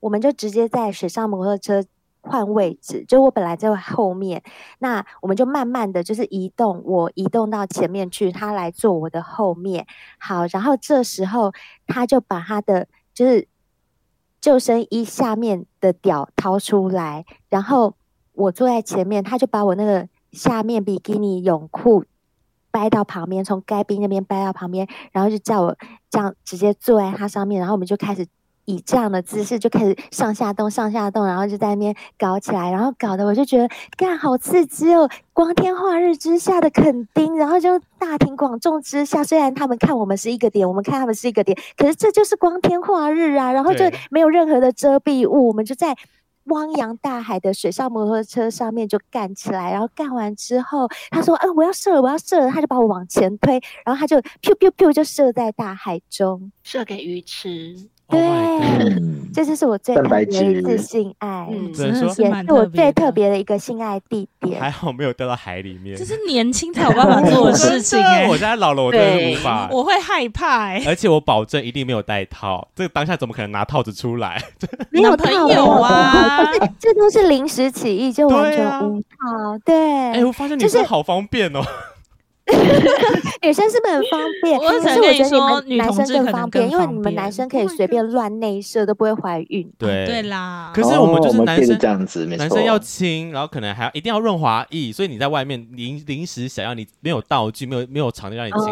[0.00, 1.82] 我们就直接在水上摩托车。
[2.28, 4.42] 换位置，就我本来在后面，
[4.80, 9.86] 那我们就慢慢的就是移动，我移动到前面去，他来坐我的后面。
[10.18, 11.52] 好，然后这时候
[11.86, 13.46] 他就把他的就是
[14.40, 17.94] 救生衣下面的屌掏出来，然后
[18.32, 22.04] 我坐在前面，他就把我那个下面比基尼泳裤
[22.70, 25.76] 掰到旁边，从该边那边掰到旁边，然后就叫我
[26.10, 28.26] 这样直接坐在他上面，然后我们就开始。
[28.66, 35.08] 以这样的姿势就开始上下动，上下动，然后就在那边搞起来，然后搞得我就觉得干好刺激哦！
[35.32, 43.52] 光天化日之下的垦丁，然后就大庭广众之下，虽然他们看我们是一个点，我们看他们是一个点，可是这就是光天化日啊！
[43.52, 45.96] 然后就没有任何的遮蔽物，我们就在
[46.44, 57.88] 汪洋大海的水上摩托车上面就干起来，然后干完之后，他说：“哎，我要射了，我要射了！”他就把我往前推，然后他就 “pew pew pew” 就射在大海中，射给鱼吃。
[58.08, 58.20] 对，
[59.34, 62.04] 这就是我最特别的一次性爱，嗯，也是
[62.52, 64.60] 我最特别的一个性爱地点。
[64.60, 68.28] 还好没有掉到海里面，就是年轻才有办法做的事情 哎。
[68.28, 70.82] 我现在老了，我真的无法，我会害怕哎。
[70.86, 74.40] 而且我保证一定没有带套，这个当下怎么可能拿套子出来？
[74.90, 76.44] 没有朋友啊，
[76.78, 79.58] 这都是临时起意，就完全无套。
[79.64, 79.74] 对，
[80.12, 81.60] 哎，我发现你是好方便哦。
[83.42, 84.58] 女生是不是很方 便？
[84.58, 89.68] 可是我觉得你们男生更方便，因为你们男生可以随便乱内射都不会怀孕。
[89.78, 90.70] 对对啦。
[90.74, 98.62] 可是我们就是男生这样子，男生要亲，然后可能还要一定要润滑液，所以你在外面临临时想要你没有道具，没有没有场地让你亲，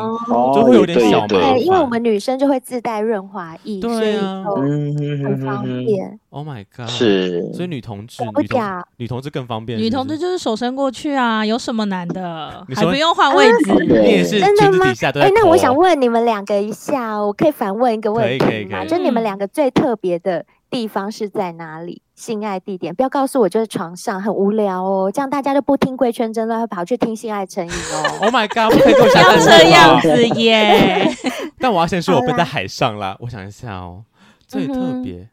[0.54, 1.28] 就会有点小麻烦。
[1.28, 6.18] 对，因为我们女生就会自带润滑液，对啊，很方便。
[6.30, 6.88] Oh my god！
[6.88, 8.60] 是，所以女同志，女同
[8.96, 9.78] 女同志更方便。
[9.78, 12.66] 女同志就是手伸过去啊，有什么难的？
[12.74, 13.63] 还不用换位置。
[13.64, 14.86] 真的吗？
[15.20, 18.84] 哎，那我想问你们两个一下，我可以反问一个问题吗？
[18.84, 22.02] 就你们两个最特别的地方是在哪里？
[22.14, 25.10] 性爱地点不要告诉我就是床上，很无聊哦。
[25.12, 28.18] 这样大家就不听贵圈真乱，会跑去听性爱成瘾哦。
[28.20, 28.72] Oh my god！
[28.72, 31.10] 不可以这样子耶。
[31.58, 33.16] 但我要先说，我不在海上啦。
[33.18, 34.04] 我想一下哦，
[34.46, 35.28] 最特别，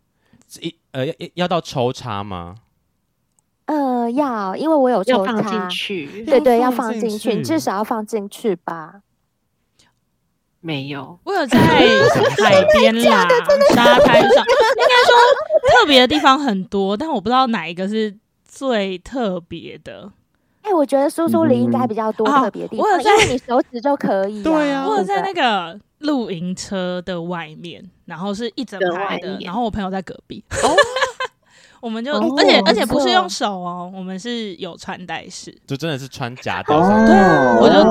[0.60, 2.56] 一呃要要到抽插吗？
[3.72, 8.96] 呃，要，因为我有抽插，进去，对对，要放进去，你至少要放进去吧。
[10.60, 11.80] 没有，我有在海
[12.74, 13.26] 边 啦，
[13.74, 15.16] 沙滩上，应该说
[15.70, 18.14] 特别的地方很多，但我不知道哪一个是
[18.44, 20.12] 最特别的。
[20.64, 24.44] 哎、欸，我觉得苏苏里应该比较多特别的地方，嗯啊、我有在因为你手指就可以、啊。
[24.52, 30.44] 对啊，我有在那个露营车的外面，然后是一整排的，然后我朋友在隔壁。
[30.62, 30.76] 哦
[31.82, 36.66] 我们就，而且而且不是用手哦，我们是有穿戴式，就真的是穿夹的。
[36.68, 37.16] 对，
[37.60, 37.84] 我就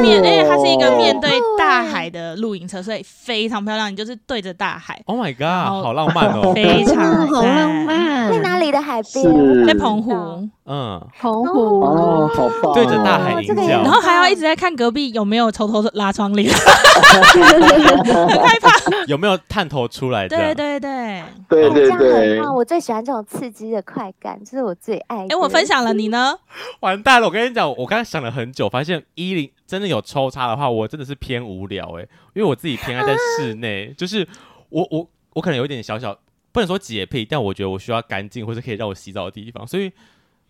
[0.00, 3.90] 面，因为它是一个面对大海的露营车，所以非常漂亮。
[3.90, 5.02] 你就是对着大海。
[5.06, 8.30] Oh my god，好浪漫哦， 非常好浪漫。
[8.30, 9.66] 在哪里的海边？
[9.66, 10.48] 在澎湖。
[10.70, 12.74] 嗯，澎湖哦，好棒。
[12.74, 18.70] 对着大海，然后还要一直在看隔壁有没有偷偷拉窗帘，很害怕。
[19.06, 20.28] 有没有探头出来？
[20.28, 22.40] 对对对，对对对。
[22.48, 25.26] 我最喜欢这种刺激的快感，这是我最爱。
[25.30, 26.38] 哎，我分享了，你呢？
[26.80, 27.26] 完蛋了！
[27.26, 32.02] 我跟你讲，我刚才想了很久，发现一零真的有抽插的话，我真的是偏无聊哎，
[32.34, 34.28] 因为我自己偏爱在室内，就是
[34.68, 36.14] 我我我可能有一点小小
[36.52, 39.90] 不能说洁癖，但我觉得我需要干净或者可以让我洗澡的地方，所以。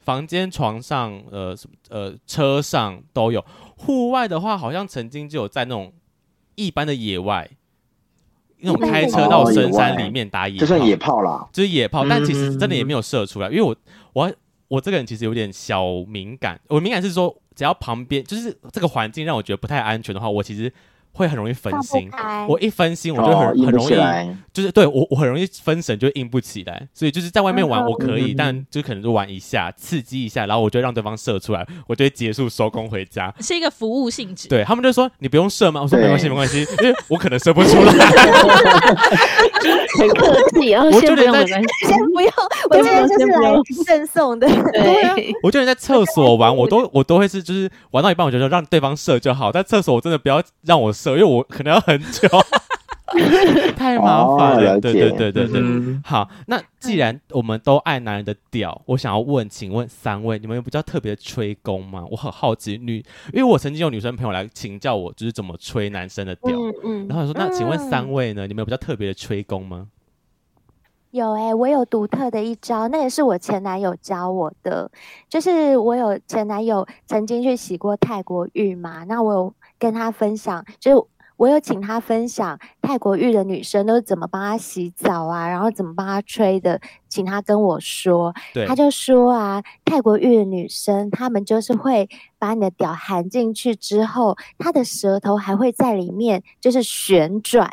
[0.08, 1.54] 房间、床上、呃、
[1.90, 3.44] 呃、车上都有。
[3.76, 5.92] 户外的话，好像曾经就有在那种
[6.54, 7.46] 一般的野外，
[8.60, 12.06] 那种开车到深山里面打野炮，就算野炮啦，就是野炮。
[12.08, 13.76] 但其实真的也没有射出来，因为我
[14.14, 14.32] 我
[14.68, 16.58] 我这个人其实有点小敏感。
[16.68, 20.72] 我敏感是说，只要旁边就是这个环境让我觉得不太安全的话，我其实。
[21.18, 22.08] 会很容易分心，
[22.48, 26.86] 我一分心我就很、哦、很容易，就是对我我很容易分神，就硬不起来。
[26.94, 33.34] 所以就是在外面玩我可以，嗯、但就可能就玩一下，刺激一下，然后我就让对方射出来，我就会结束收工回家。
[33.40, 34.48] 是一个服务性质。
[34.48, 35.82] 对他们就说你不用射吗？
[35.82, 37.92] 我说没关系没关系，因为我可能射不出来。
[39.98, 41.52] 很客气，然后先不用没关系，
[41.84, 42.32] 先不用，
[42.70, 43.50] 我今天就是来
[43.84, 44.46] 赠送的。
[44.72, 49.50] 对啊，我就得在厕所玩，我都我都会是就是玩到一半，我觉得让对方射就好。
[49.50, 51.07] 在厕所我真的不要让我射。
[51.12, 52.28] 因为我可能要很久，
[53.76, 54.78] 太麻烦了。
[54.80, 62.04] 对对对对对，嗯、好，那既然我们都爱男人的屌，我想要问，请问三位，你们有比较特别的吹功吗？
[62.10, 62.96] 我很好奇女，
[63.32, 66.50] 因为我曾经有女生朋友来请教我，就是怎么吹男生的屌。
[66.52, 68.46] 嗯嗯、然后说，那请问三位呢？
[68.46, 69.88] 你们有比较特别的吹功吗？
[71.10, 74.90] 有哎、欸，我有独特的一招，那也是我前男友教我的。
[75.26, 79.54] 就是我有前男友曾经去洗过泰国浴嘛，那我有。
[79.78, 81.06] 跟他分享，就是
[81.36, 88.34] 我有请他分享泰国浴的女生都是怎么帮他洗澡啊，然后怎么帮他吹的，请他跟我说。
[88.52, 92.08] 对他就说啊，泰国浴的女生，她们就是会
[92.38, 97.70] 把你的屌含进去之后，她的舌头还会在里面就是旋转，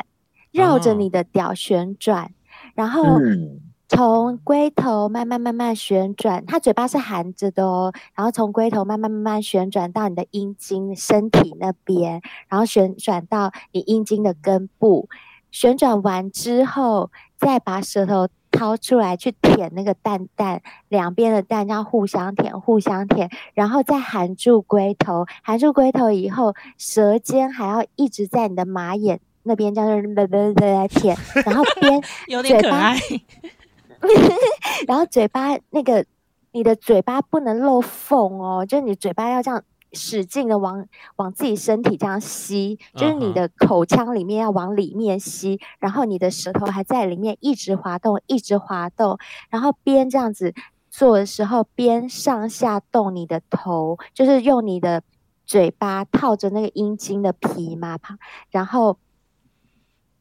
[0.52, 2.30] 绕着你的屌旋转，哦、
[2.74, 3.02] 然后。
[3.18, 7.92] 嗯从龟头慢慢慢慢旋转，它嘴巴是含着的哦。
[8.14, 15.08] 然后从龟头慢慢慢慢旋转到你的阴茎身体那边，然后旋转到你阴茎的根部。
[15.52, 31.16] 旋转完之后，再把舌头掏出来去舔那个蛋蛋，两边的蛋要互相舔，互相舔，然后再含住龟头，含住龟头以后，舌尖还要一直在你的马眼那边这样子来来来舔，
[31.46, 32.98] 然后边有点可爱。
[34.86, 36.04] 然后嘴巴那个，
[36.52, 40.86] 你的嘴巴不能漏缝哦，就是你嘴巴要这样使劲的往
[41.16, 49.18] 往自己身体这样吸，就是你的口腔里面要往里面吸，然后你的舌头还在里面一直滑动，一直滑动，
[49.50, 50.54] 然后边这样子
[50.90, 55.02] 做的时候，边上下动你的头，就是用你的
[55.44, 57.98] 嘴巴套着那个阴茎的皮嘛，
[58.50, 58.98] 然后。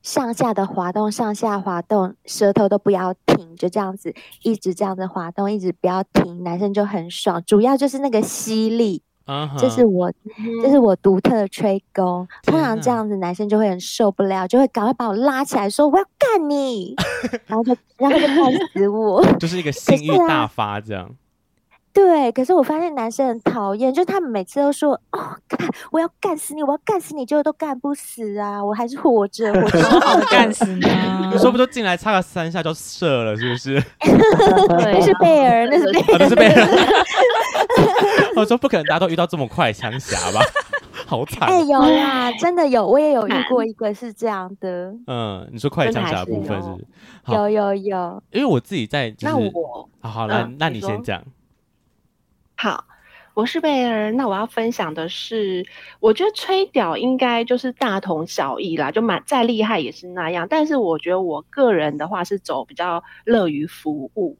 [0.06, 7.44] 上下的滑动，上下滑动，舌头都不要停，就这样子，一直这样子滑动，一直不要停，男生就很爽。
[7.44, 9.70] 主要就是那个吸力，这、uh huh.
[9.70, 10.14] 是我，
[10.62, 12.28] 这是我独特的吹功。
[12.44, 16.94] 通常这样子，男生就会很受不了，就会赶快把我拉起来，说我要干你，
[17.48, 21.10] 然后就，然后就干死我，就是一个 性欲大发这样。
[21.96, 25.58] 对，可是我发现男生很讨厌，就是他们每次都说：“哦，干，
[25.92, 30.86] 我要干死你，我要干死你，结果都干不死啊，我还是活着，我就好 干死你。”
[31.32, 33.82] 你说不就进来插个三下就射了，是不是？
[34.70, 36.68] 那是贝尔，那是贝尔，那是贝尔。
[38.36, 40.42] 我说不可能，大家都遇到这么快枪侠吧？
[41.08, 41.48] 好惨！
[41.48, 44.94] 哎，有啦，真的有，我也有遇过一个是这样的。
[45.08, 46.68] 嗯，你说快枪侠的部分是？
[47.32, 51.24] 有有有，因为我自己在，那我好，那那你先讲。
[52.58, 52.86] 好，
[53.34, 54.14] 我是贝儿。
[54.14, 55.66] 那我要分享的是，
[56.00, 60.48] 我觉得吹屌应该就是大同小异啦，就蛮再厉害也是那样。
[60.50, 64.38] 但是我觉得我个人的话是走比较乐于服务，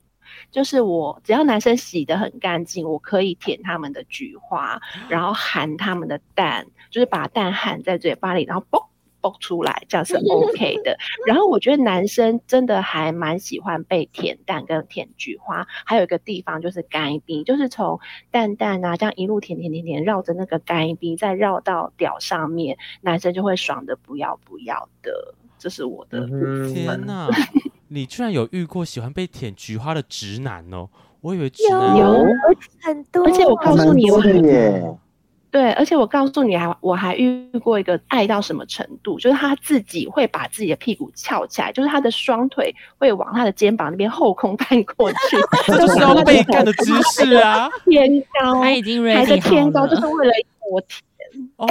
[0.50, 8.82] 就是我只要男生洗得很干净，我可以舔他们的菊花，然后含他们的蛋，就是把蛋含在嘴巴里，然后嘣
[9.26, 10.96] 蹦出来，这样是 OK 的。
[11.26, 18.00] 然后我觉得男生真的还蛮喜欢被舔蛋跟舔菊花，还有一个地方就是干冰，就是从
[18.30, 25.34] 蛋蛋啊这样一路舔舔舔舔，绕着那个干冰，再绕到屌上面，男生就会爽的不要不要的。
[25.58, 26.28] 这是我的
[26.72, 27.28] 天哪！
[27.88, 30.88] 你居然有遇过喜欢被舔菊花的直男哦？
[31.22, 32.26] 我以为直男有，有
[32.82, 35.00] 很多，而且我告诉你，我很多。
[35.56, 47.70] 对，而且我告诉你还我还遇过一个爱到什么程度，就是他自己会把自己的屁股翘起来，就是他的双腿会往他的肩膀那边后空翻过去， 这就是要被干的姿势啊！
[47.90, 50.34] 天高，他已经还在天高，就是为了
[50.70, 51.02] 我舔。
[51.58, 51.70] Oh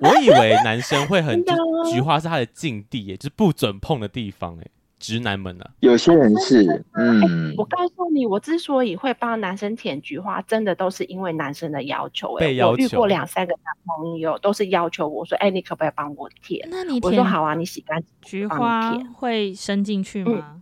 [0.00, 1.44] 我以为男生会很
[1.92, 4.66] 菊花是他的禁地，耶，就是不准碰的地方，哎。
[5.00, 5.70] 直男们呢、啊？
[5.80, 12.40] 有些人是，嗯、欸，我告诉你，我之所以会帮男生舔菊花，真的都是因为男生的要求、欸。
[12.40, 12.72] 被要求。
[12.72, 20.60] 我遇过两三个男朋友，都是要求我说：“哎、欸，你可不可以帮我舔？”那你我说好啊，你洗干净，菊花会伸进去吗？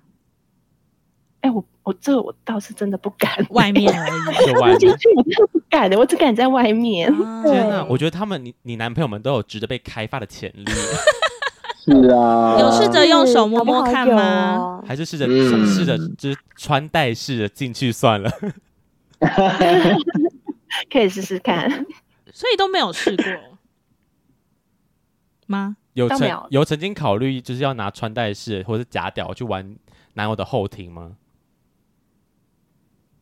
[1.40, 4.46] 哎、嗯欸，我我这、我倒是真的不敢，外面而已。
[4.46, 7.12] 就外面，我真的不敢的，我只敢在外面。
[7.12, 10.64] 啊、天哪，我觉得他们，你你男朋友们都有值得被开发的潜力。
[11.88, 14.82] 是啊，有试着用手摸摸看吗？
[14.86, 15.26] 还是试着
[15.66, 18.30] 试着就是穿戴式的进去算了？
[20.92, 21.68] 可以试试看，
[22.32, 23.24] 所以都没有试过
[25.46, 25.76] 吗？
[25.94, 29.74] 有曾有曾经考虑就是要拿穿戴式或者假屌去玩
[30.14, 31.12] 男友的后庭吗？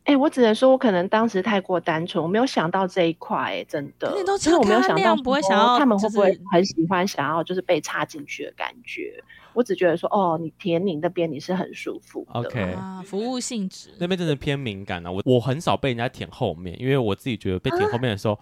[0.07, 4.17] 哎、欸，我只能说，我可能当时太过单纯，我没有想到这一块、欸，哎，真的。
[4.39, 9.21] 其实我没有想到，不会想要他们会不会很喜欢想要就是被插进去的感觉。
[9.53, 12.39] 我只觉得说，哦，你舔你那边你是很舒服的。
[12.39, 15.11] OK，啊，服务性质那边真的偏敏感啊。
[15.11, 18.41] 我我很少被人家舔后面，因为我自己觉得被舔后面的时候，啊、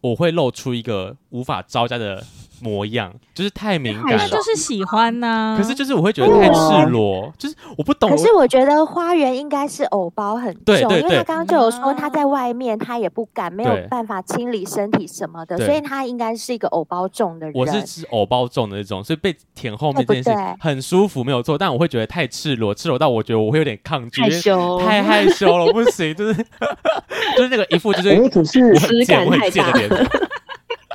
[0.00, 2.24] 我会露出一个无法招架的。
[2.60, 5.56] 模样就是太敏感了，那就是喜欢呐、啊。
[5.56, 8.10] 可是就是我会觉得太赤裸，就是我不懂。
[8.10, 17.54] 可是我觉得花园应该是偶包很重，对对对，因为他刚刚就有说他在外面他也不敢，没有办法清理身体什么的，所以他应该是一个偶包重的人。
[17.54, 20.30] 我是吃偶包重的那种，所以被舔后面这件事
[20.60, 21.58] 很舒服，没有错。
[21.58, 26.34] 但我会觉得太赤裸，赤裸到我觉得我会有点抗拒，害羞，太害羞了，不行，就是
[27.36, 29.90] 就是那个一副就是我很贱，我很贱的脸。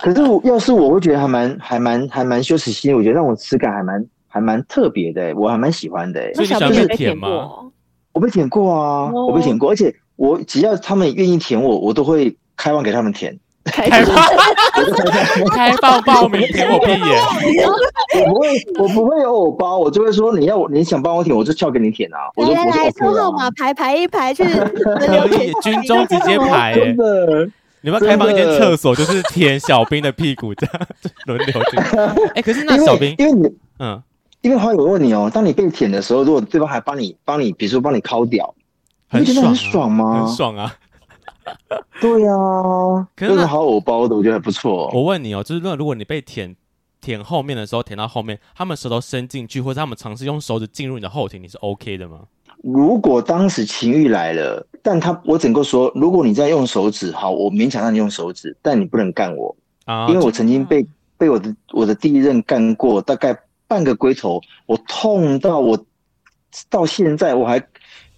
[0.01, 6.33] 可是我要是我会觉得还蛮还蛮还蛮羞耻心，我觉得让我吃感还蛮还蛮特别的，我还蛮喜欢的。
[6.33, 7.49] 所以你想被舔吗？
[8.13, 13.37] 我被舔过啊，我被舔过，而且我只要他们愿意舔我，我都会开放给他们舔。
[13.65, 14.15] 开放，
[15.53, 16.99] 开放报名舔我闭眼。
[18.25, 18.47] 我不会，
[18.79, 22.17] 我不会有偶包，我就会说你要我你想帮我舔，我就跳给你舔啊。
[22.35, 27.47] 我就来来抽号码牌排一排去，可以军中直接排，真的。
[27.81, 30.87] 你们开放一间厕所，就是舔小兵的屁股，这样
[31.25, 31.77] 轮流去。
[32.35, 34.01] 哎、欸，可是那小兵，因为你，嗯，
[34.41, 38.53] 因为好友问你哦，当你被舔的时候，如果对方还帮你帮你，比如说帮你抠屌，
[39.07, 40.25] 很爽、啊、很爽吗？
[40.25, 40.75] 很爽啊！
[41.99, 44.89] 对呀、啊，可是好偶包的，我觉得还不错。
[44.93, 46.55] 我问你哦，就是如果你被舔
[47.01, 52.19] 舔后面的时候，舔到后面，他们舌头伸进去，或者他们尝试用手指进入你的后庭，你是 OK 的吗？
[52.63, 59.55] 如果当时情欲来了，但他我整个说，如果你在用手指，好，我勉强让你用手指，但你不能干我
[59.85, 60.85] 啊，因为我曾经被
[61.17, 63.37] 被我的我的第一任干过，大概
[63.67, 65.85] 半个龟头，我痛到我
[66.69, 67.61] 到现在我还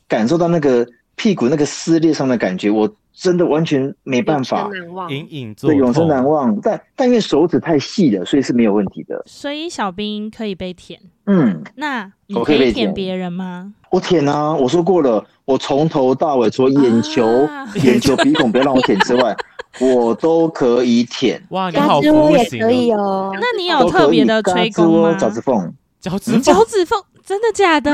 [0.07, 2.93] 感受到那个屁股那个撕裂上的感觉，我。
[3.13, 4.69] 真的完全没办法，
[5.09, 6.57] 隐隐作永生难忘。
[6.61, 9.21] 但但因为手指太细了，所以是没有问题的。
[9.27, 10.97] 所以小兵可以被舔。
[11.25, 13.73] 嗯，那你可以舔别人吗？
[13.91, 19.35] 我舔啊，我说过了，我从头到尾，除了眼球、啊、眼球、鼻孔不要让我舔之外，
[19.79, 21.41] 我都可以舔。
[21.49, 23.31] 哇，你好服也可以哦。
[23.33, 25.13] 那你有特别的吹功吗？
[25.19, 27.91] 脚趾缝，脚趾脚趾缝，真的假的？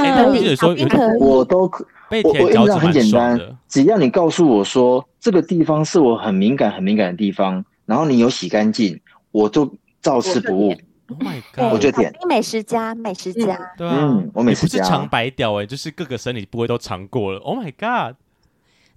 [1.19, 1.85] 我都可。
[2.09, 3.37] 我我印象很简单，
[3.67, 8.97] 只要你告诉我说这个地方是我很敏感、很敏感的地方，然后你有洗干净，
[9.31, 9.69] 我就
[10.01, 10.73] 照吃不误。
[11.09, 11.73] Oh my god！
[11.73, 12.13] 我就舔。
[12.27, 13.55] 美食家，美食家。
[13.55, 14.79] 嗯对啊，嗯，我美食家。
[14.79, 17.39] 不是尝百屌哎，就是各个生理部位都尝过了。
[17.39, 18.15] Oh my god！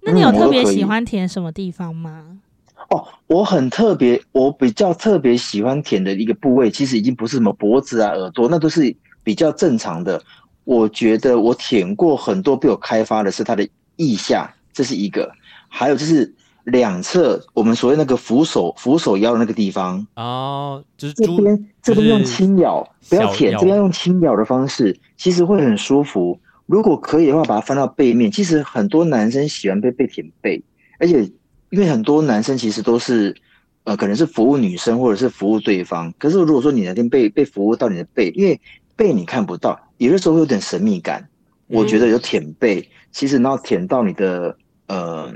[0.03, 2.23] 那你有特别喜欢舔什么地方吗？
[2.27, 2.41] 嗯、
[2.89, 10.21] 哦，我很特别，我比较特别喜欢舔的一个部位，其实已经不是什么脖子啊、耳朵，那都是比较正常的。
[10.63, 15.29] 我觉得我舔过很多被我开发的是它的腋下，这是一个；
[15.69, 16.33] 还有就是
[16.65, 26.39] 两侧我们所谓那个扶手扶手腰的那个地方哦，就是这边这边用轻咬，不要舔，这边用轻咬的方式，其实会很舒服。
[26.67, 28.31] 如果可以的话，把它翻到背面。
[28.31, 30.63] 其实很多男生喜欢被被舔背，
[30.99, 31.23] 而且
[31.69, 33.35] 因为很多男生其实都是
[33.83, 36.13] 呃，可能是服务女生或者是服务对方。
[36.17, 38.59] 可是如果说你那天被被服务到你的背，因为
[38.95, 41.27] 背你看不到，有的时候会有点神秘感。
[41.67, 44.57] 我觉得有舔背，其实然后舔到你的
[44.87, 45.33] 呃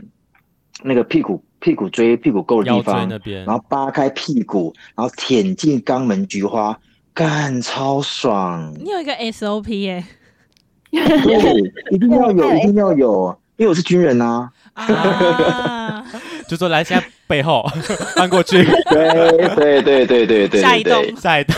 [0.83, 3.09] 那个屁股、屁股椎、屁股沟的地方，
[3.45, 6.77] 然后扒开屁股，然后舔进肛门菊花，
[7.13, 8.73] 干超爽！
[8.77, 10.03] 你有一个 SOP 耶、
[10.91, 10.99] 欸？
[11.23, 14.83] 对，一定要有， 一定要有，因为我是军人呐、啊。
[14.85, 16.05] 啊、
[16.47, 17.65] 就说来，现在背后
[18.15, 18.63] 翻过去。
[18.63, 20.61] 对对对对对对。
[20.61, 21.55] 下一栋，下一栋。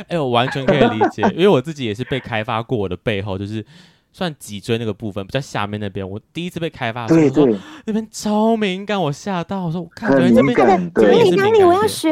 [0.00, 3.64] 哎、欸，我完全可以理解，因为我自己也是被开发过，我的背后就是
[4.12, 6.08] 算脊椎那个部分，比较下面那边。
[6.08, 12.10] 我第一次被开发的时候，对对，那边超敏感，我吓到，我说我看觉这边哪里哪里，我要学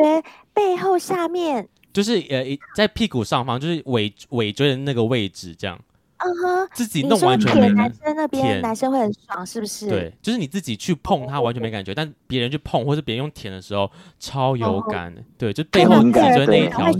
[0.53, 2.45] 背后下面，就是呃
[2.75, 5.79] 在屁股上方，就是尾尾椎的那个位置这样。
[6.21, 7.69] 嗯哼，自己弄完全没。
[7.69, 9.89] 男生那边男生会很爽，是不是？
[9.89, 13.89] 对，就是你自己去碰它完全没感觉，但别人去碰或是别人用舔的时候
[14.19, 15.15] 超有感。
[15.37, 16.93] 对，就背后脊椎那一条。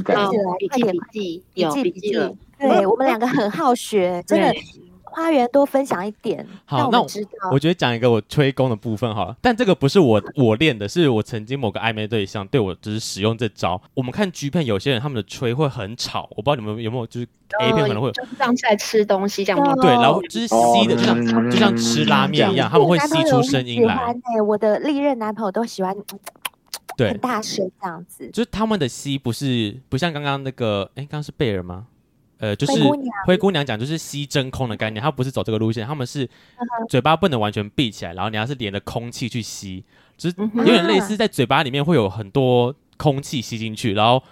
[0.57, 2.33] 笔记笔记有笔记了。
[2.61, 4.55] 对，我们两个很好学，真的。
[5.11, 7.31] 花园多分享一点，好，那我知道。
[7.51, 13.81] 我觉得讲一个我吹功的部分好了，但这个不是我我练的，是我曾经某个暧昧对象对我只是使用这招。
[13.95, 17.27] 我们看 G 片，有些人他们的吹会很吵，我不知道你们有没有就是
[17.61, 19.77] A 片可能会有，就像在吃东西这样。
[19.81, 24.15] 对，然后就是吸的，就像就像吃拉面一样，他们会吸出声音来。
[24.47, 25.97] 我的历任男朋友都喜欢，
[26.97, 28.29] 对，很大声这样子。
[28.33, 31.87] 就是他们的吸不是不像刚刚那个，哎，刚刚是贝尔吗？
[32.39, 32.83] 呃，就是
[33.27, 33.65] 灰姑娘。
[33.67, 36.29] 讲，就是吸真空的概念，她不是走这个路线，他们是
[36.89, 39.85] 嘴巴不能完全闭起来，然后你要是连着空气去吸，
[40.17, 44.23] 就是有点类似在嘴巴里面会有很多空气吸进去，然后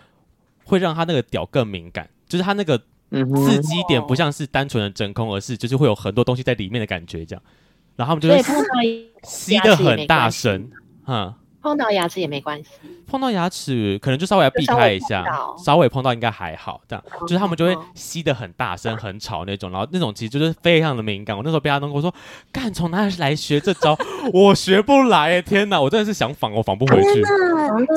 [0.65, 7.43] 会让他那个屌更敏感，就是他那个刺激点不像是单纯的真空，而是就是会有很多东西在里面的感觉这样，
[7.97, 10.71] 然后他们就会吸的很大声，
[11.05, 11.37] 哈。
[11.67, 12.71] 碰到牙齿也没关系，
[13.09, 16.81] 碰到牙齿可能就稍微要避开一下，稍微，稍微碰到应该还好。
[16.87, 21.37] 这样就是他们就会吸的很大声、很吵那种，然后那种其实就是非常的敏感。
[21.37, 22.14] 我那时候被他弄过，我说
[22.53, 23.99] 干从哪里来学这招？
[24.33, 25.81] 我学不来，天哪！
[25.81, 27.23] 我真的是想仿，我仿不回去。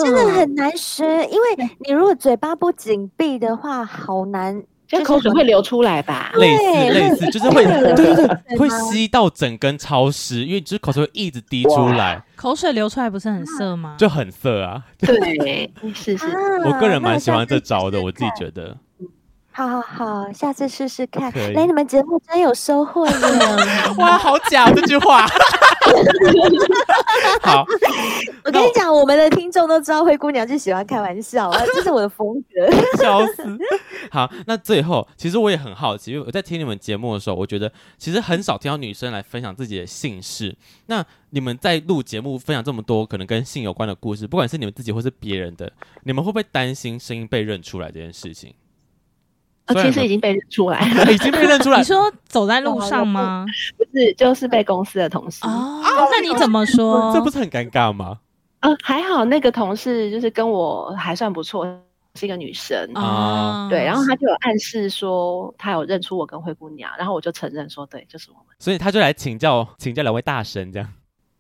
[0.03, 4.63] 真的很难学，因为你如果嘴巴不紧闭的话，好难。
[4.89, 6.31] 就口水会流出来吧？
[6.35, 12.21] 类似类似，就是会对对对，会吸到整根超湿，因为就是口水会一直滴出来。
[12.35, 13.95] 口水流出来不是很涩吗？
[13.99, 14.81] 就很涩啊。
[14.97, 16.25] 对，是是。
[16.65, 18.75] 我个人蛮喜欢这招的，我自己觉得。
[19.51, 21.31] 好好好，下次试试看。
[21.53, 23.57] 来，你们节目真有收获呢。
[23.99, 25.27] 哇，好假这句话。
[27.41, 27.65] 好，
[28.43, 32.69] 我跟你讲，我们的听众都知道灰姑娘就喜欢开玩笑啊，这是我的风格。
[33.01, 33.43] 笑死。
[34.11, 40.55] 好，那最后其实我也很好奇，因为我在听你们节目的时候，我觉得其实很少听到女生来分享自己的姓氏。
[40.87, 45.71] 那你们在录节目分享这么多可能跟性有关的故事，不管是你们自己或是别人的，
[46.03, 48.53] 你们会不会担心声音被认出来这件事情？
[49.75, 51.77] 其实已经被认出来了， 已经被认出来。
[51.77, 53.45] 你说走在路上吗？
[53.77, 55.45] 不是，就是被公司的同事。
[55.45, 57.11] 哦，那你怎么说？
[57.13, 58.17] 这不是很尴尬吗？
[58.61, 61.65] 呃，还好那个同事就是跟我还算不错，
[62.15, 63.67] 是一个女生啊。
[63.69, 68.45] 对，然后他就有暗示说他有认出我跟灰姑娘，然后我就承认说对，就是我们。
[68.59, 70.89] 所以他就来请教请教两位大神这样。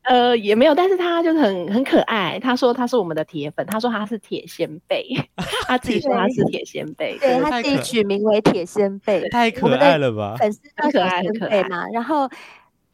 [0.09, 2.39] 呃，也没有，但是他就是很很可爱。
[2.39, 5.05] 他说他是我们的铁粉，他说他是铁仙贝，
[5.69, 10.35] 他自己说他是铁仙贝，对，他自己取名为铁仙贝，太可爱了吧？
[10.39, 11.85] 粉丝太可爱，很可爱嘛。
[11.93, 12.27] 然后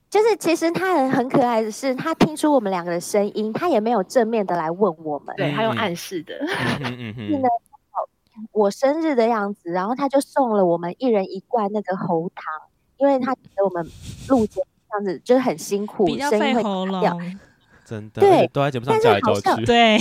[0.10, 6.34] 就是其实他很很可爱的是，他听出我们两个的声音，他也没有正面的来问我们，对他用暗示的。
[6.46, 7.48] 是呢，
[8.52, 12.46] 我生日的样子，然后他就送了我们一人一罐那个喉糖，
[12.98, 13.90] 因为他觉得我们
[14.28, 14.62] 录节。
[14.96, 17.38] 这样子就是很辛苦，比较费喉咙，
[17.84, 18.22] 真的。
[18.22, 19.66] 对，都在节目上叫来叫去。
[19.66, 19.98] 对，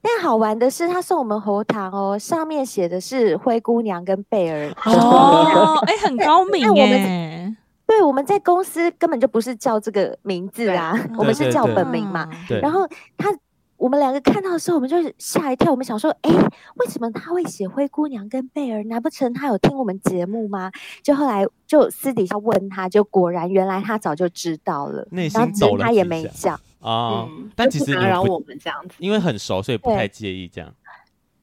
[0.00, 7.52] 但好玩的是，他送我们喉糖哦，上面写的是灰姑娘跟贝尔哦， 哎，很高明耶。
[7.86, 12.28] 对，我们在公司根本就不是叫这个名字啊，我们是叫本名嘛。
[12.62, 13.30] 然后他。
[13.76, 15.70] 我们两个看到的时候，我们就吓一跳。
[15.70, 16.30] 我们想说，哎，
[16.76, 18.84] 为什么他会写灰姑娘跟贝儿？
[18.84, 20.70] 难不成他有听我们节目吗？
[21.02, 27.28] 就后来就私底下问他，就果然原来他早就知道了，内心走了，他也没讲啊。
[27.54, 30.72] 但其实打扰我们这样子，因为很熟，所以不太介意这样。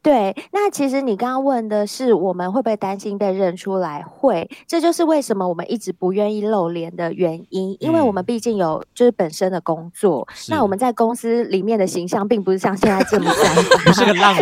[0.03, 4.01] 对，那其实你刚刚问的是我们会不会担心被认出来？
[4.01, 14.39] 会，这就是为什么我们一直不愿意露脸的原因，因为我们毕竟有就是本身的工作，嗯、那我们在公司里面的形象并不是像现在这么 三不是个浪女，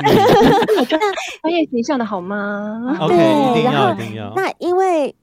[0.80, 1.04] 我觉得
[1.42, 2.96] 专业形象的好吗？
[3.08, 3.18] 对，
[3.52, 4.32] 一定要，一定要。
[4.36, 5.14] 那因为。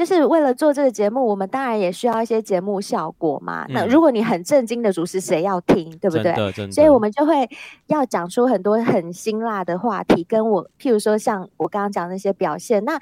[0.00, 3.66] 就是为了做这个节目，我们当然也需要一些节目效果嘛。
[3.68, 6.70] 嗯、那如果你很正经的主持，谁要听，对不对？
[6.72, 7.46] 所以我们就会
[7.86, 12.82] 要讲出很多很辛辣的话题，跟我，譬如说像我刚刚讲的那些表现。
[12.82, 12.98] 那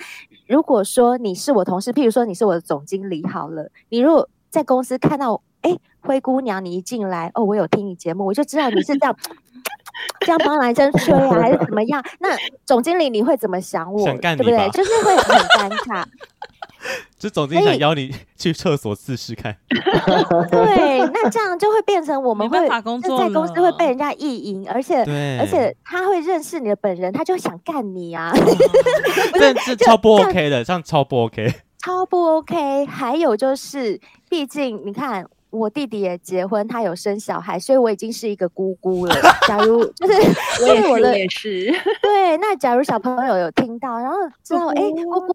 [0.48, 9.16] 如果说你是我同事，譬如说你是我的总经理，好了，你如果在公司看到，哎，灰姑娘，你一进来，哦，我有听你节目，我就知道你是这样。
[10.20, 12.02] 这样帮男生吹啊，还是怎么样？
[12.20, 14.04] 那总经理你会怎么想我？
[14.04, 14.68] 想干你对不对？
[14.70, 16.04] 就是会很尴尬。
[17.18, 19.56] 就总经理想邀你去厕所试试看。
[20.50, 23.08] 对，那这样就会变成我们会在公司
[23.60, 28.32] 会被人家意淫，而且对而且他会认识你的本人，他就想干你啊。
[29.34, 31.52] 这这超不 OK 的，这样超不 OK。
[31.78, 32.86] 超不 OK。
[32.86, 35.26] 还有就是，毕竟你看。
[35.50, 39.14] 我弟弟也结婚，他有生小孩，所以我已经是一个姑姑了。
[39.46, 40.12] 假如就是，
[40.62, 41.72] 我也是，我也是。
[42.02, 45.34] 对，那假如小朋友有听到，然后知道，哎，姑姑，姑姑，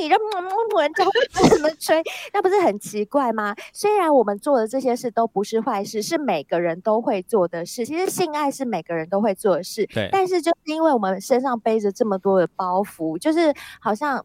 [0.00, 1.04] 你这么么人家
[1.48, 2.02] 怎么吹？
[2.32, 3.54] 那不是很奇怪吗？
[3.72, 7.86] 虽然我们做的这些事都不是坏事，是每个人都会做的事。
[7.86, 10.08] 其实性爱是每个人都会做的事，对。
[10.10, 14.24] 但是就是因为我们身上背着这么多的包袱，就是好像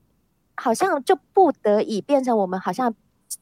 [0.55, 2.91] 好像就不得已变成我们好像。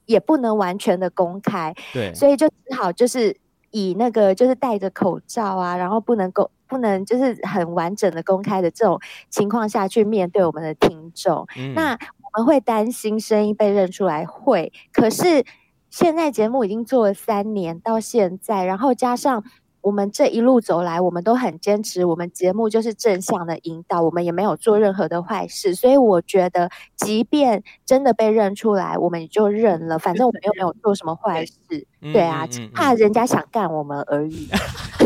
[0.08, 3.38] 也不能完全的公开，对，所以就只好就是
[3.70, 9.00] 以那个就是戴着口罩啊，然后不能够不能就是很完整的公开的这种
[9.30, 11.46] 情况下去面对我们的听众。
[11.56, 14.74] 嗯、那我们会担心声音被认出来，会。
[14.92, 15.46] 可是
[15.92, 19.44] 现在节目已经做了三年到现在，然后加上。
[19.82, 31.54] 我们这一路走来，我们都很坚持，我们节目就是正向的引导，我们也没有做任何的坏事，所以我觉得，即便真的被认出来，我们也就认了，反正我们又没有做什么坏事，
[32.02, 34.50] 对啊，只怕人家想干我们而已。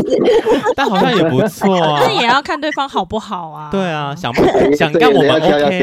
[0.74, 3.70] 但好像也不错啊，那也要看对方好不好啊。
[3.70, 4.34] 对啊，想
[4.74, 5.78] 想干我们 OK，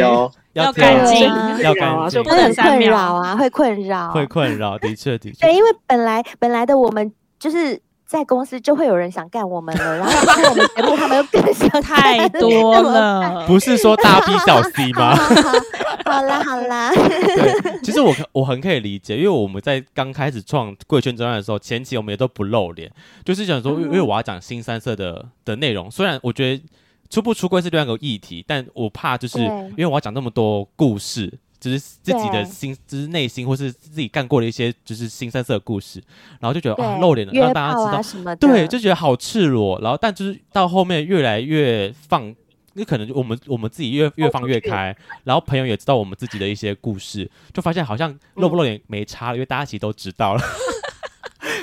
[0.54, 1.22] 要干净，
[1.64, 5.46] 要干净，会很困扰啊，会困扰，会困扰，的确的确。
[5.48, 7.82] 对，因为本来本来的我们就是。
[8.10, 13.46] 在公司就会有人想干我们了，然后包括我们节目，他们又更想太多了。
[13.46, 15.16] 不是说大 B 小 C 吗？
[16.06, 16.92] 好，啦好啦。
[16.92, 22.92] 对，其实我我很可以理解，因为我们在刚开始创贵圈真乱的时候，前期我们也都不露脸，
[23.24, 25.92] 就是想说，因为我要讲新三色的的内容。
[25.92, 26.64] 虽然我觉得
[27.12, 31.32] 出不出柜是另外一个议题，但我怕就是因为我要讲那么多故事。
[31.60, 36.02] 就是自己的心，就是内心，或是自己干过的一些，就是新三色的故事，
[36.40, 39.80] 然后就觉得啊露脸了，让大家知道对，就觉得好赤裸。
[39.82, 42.34] 然后，但就是到后面越来越放，
[42.74, 50.42] 那可能我们我们自己越越放越开，然后朋友也知道我们自己的一些故事，就发现好像露不露脸没差了，因为大家其实都知道了。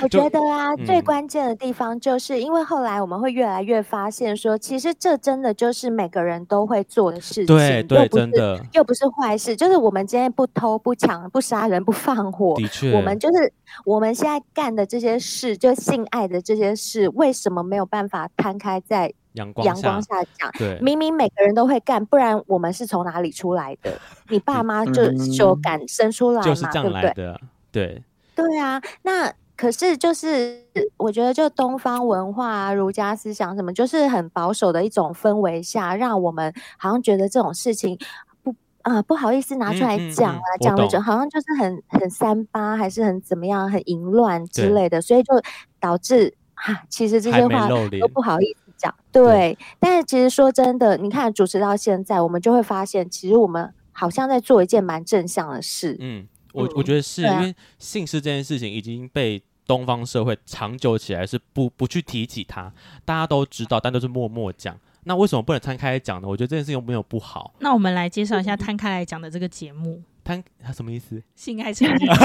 [0.01, 9.55] 我觉得啊，嗯、最关键的地方就是因为后来我们会越来越发现说，其实这真的就是每个人都会做的事情，对对，真的又不是坏事。
[9.55, 13.51] 就是我们今天不偷不抢不杀人不放火，的确，我们就是
[13.85, 20.51] 我们现在干的这些事，就性爱的这些事，为什么没有办法摊开在阳光阳光下讲？
[20.57, 23.91] 对，明明每个人都会干，不然我们是从哪里出来的？
[24.29, 26.43] 你爸妈就就敢生出来嘛？
[26.43, 27.37] 就是这样来的，对不
[27.71, 28.03] 对？
[28.35, 29.33] 对对啊，那。
[29.57, 30.63] 可是，就是
[30.97, 37.97] 我觉得，就东方文化啊、儒家思想什么，就是很保守的一种氛围下，让我们好像觉得这种事情
[38.43, 38.51] 不
[38.83, 45.33] 啊、呃、不好意思拿出来讲啊，讲的就好像就是很很三八，还是很怎么样，很淫乱之类的，所以就
[45.79, 48.93] 导致哈，其实这些话都不好意思讲。
[49.11, 55.97] 对，对，但是其实说真的，你看主持到现在，我们就会发现，其实我们好像在做一件蛮正向的事。
[55.99, 56.27] 嗯。
[56.57, 62.71] 我我觉得是、嗯、因为姓氏这件事情已经被东方社会长久起来是不不去提起它，
[63.05, 64.77] 大家都知道，但都是默默讲。
[65.03, 66.27] 那为什么不能摊开来讲呢？
[66.27, 67.53] 我觉得这件事情又没有不好。
[67.59, 70.03] 那我们来介绍一下摊开来讲的这个节目。
[70.23, 71.23] 摊它什么意思？
[71.35, 71.95] 性爱成瘾。
[72.07, 72.15] 要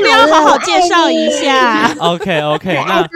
[0.00, 3.08] 不要好好介绍一下？OK OK，那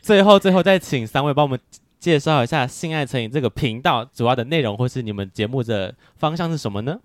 [0.00, 1.56] 最后最后再请三位帮我们
[2.00, 6.98] 介绍一下性爱成瘾这个频道主要的内容，或是你们节目的方向是什么呢？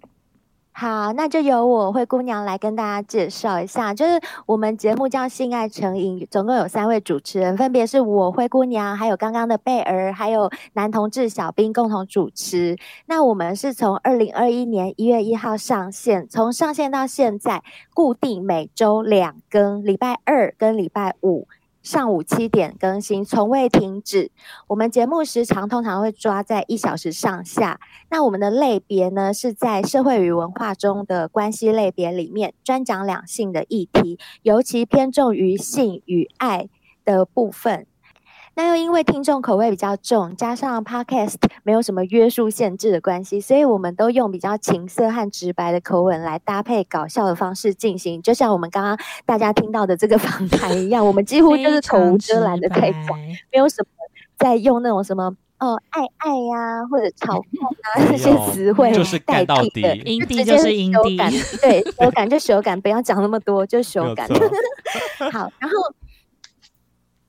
[0.80, 12.78] 好，那就由我灰姑娘来跟大家介绍一下，就是我们节目叫《性爱成瘾》，总共有三位主持人，分别是我灰姑娘，还有刚刚的贝儿，还有男同志小兵共同主持。
[13.08, 17.64] 那我们是从二零二一年一月一号上线，从上线到现在，
[17.96, 21.48] 固定每周两更，礼拜二跟礼拜五。
[21.88, 24.30] 上午七点更新，从未停止。
[24.68, 27.80] 我们节目时长通常会抓在一小时上下。
[28.10, 36.68] 那我们的类别呢，是在社会与文化中的关系类别里面，专讲两性的议题，尤其偏重于性与爱
[37.06, 37.88] 的部分。
[38.58, 48.20] 那又因为听众口味比较重，加上 Podcast 没有什么约束限制的关系，所以我们都用比较情色和直白的口吻来搭配搞笑的方式进行。
[48.20, 48.98] 就像我们刚刚
[49.28, 53.16] 大家听到的这个访谈一样，我们几乎就是口无遮拦的在讲，
[53.54, 53.88] 没有什么
[54.40, 58.92] 在用那种什么哦爱爱呀、啊、或者嘲讽啊 这些词汇
[59.24, 61.16] 代替的，阴蒂就是阴蒂，
[61.62, 64.28] 对，手感就手感，不要讲那么多，就手感。
[65.32, 65.94] 好，然后。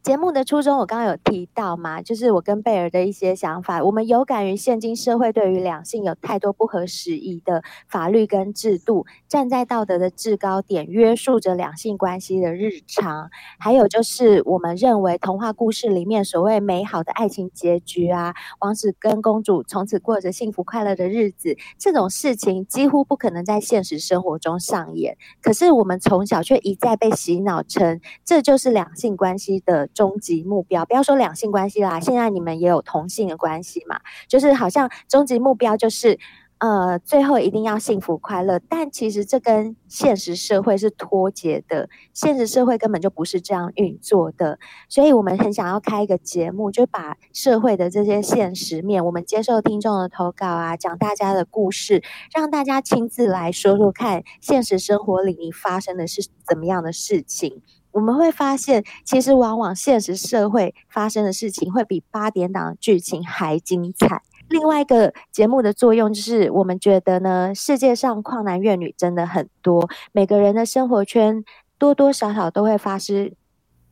[0.09, 3.85] 节目的初衷，我刚刚有提到嘛，就是我跟贝尔的一些想法。
[3.85, 13.29] 我们有感于现今社会对于两性有太多不合时宜的法律跟制度，站在道德的制高点约束着两性关系的日常。
[13.59, 25.19] 还有就是，我们认为童话故事里面所谓美好的爱情结局啊，王子跟公主从此过着幸福快乐的日子，这种事情几乎不可能在现实生活中上演。
[25.43, 36.17] 可是我们从小却一再被洗脑成，这就是两性关系的终极目标，不要说两性关系啦，现在你们也有同性的关系嘛，就是好像终极目标就是，
[36.59, 57.63] 呃，最后一定要幸福快乐，但其实这跟现实社会是脱节的，现实社会根本就不是这样运作的，所以我们很想要开一个节目，就把社会的这些现实面，我们接受听众的投稿啊，讲大家的故事，让大家亲自来说说看，现实生活里你发生的是怎么样的事情。
[57.93, 64.23] 我们会发现，其实往往现实社会发生的事情会比八点档剧情还精彩。
[64.49, 71.45] 另外一个节目的作用就是，我们觉得呢，世界上旷男怨女真的很多，每个人的生活圈
[71.77, 73.33] 多多少少都会发生。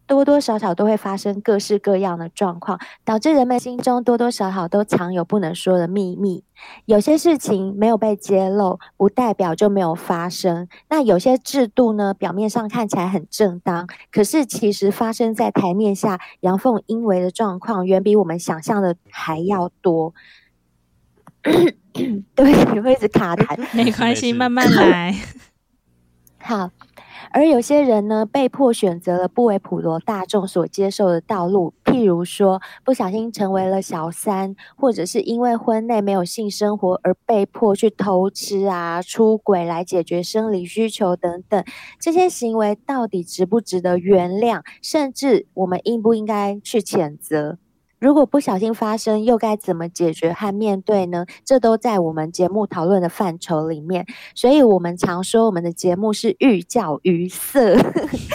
[0.06, 6.44] 多多少少都会发生各式各样的状况，导致人们心中多多少少都藏有不能说的秘密。
[6.84, 10.68] 有些事情没有被揭露，不代表就没有发生。
[10.88, 20.14] 那有些制度呢，表面上看起来很正当，可是其实发生在台面下阳奉阴违的状况，远比我们想象的还要多。
[22.34, 25.14] 对，你会一直卡痰， 没关系，慢慢来。
[26.38, 26.70] 好。
[27.30, 41.64] 而有些人呢，被迫选择了不为普罗大众所接受的道路，譬如说不小心成为了小三，或者是因为婚内没有性生活而被迫去偷吃啊、出轨来解决生理需求等等。
[42.00, 44.62] 这些行为到底值不值得原谅？
[44.80, 47.58] 甚至我们应不应该去谴责？
[47.98, 51.24] 如果不小心发生，又该怎么解决和面对呢？
[51.44, 54.06] 这都在我们节目讨论的范畴里面。
[54.34, 57.76] 所以，我们常说我们的节目是寓教于色。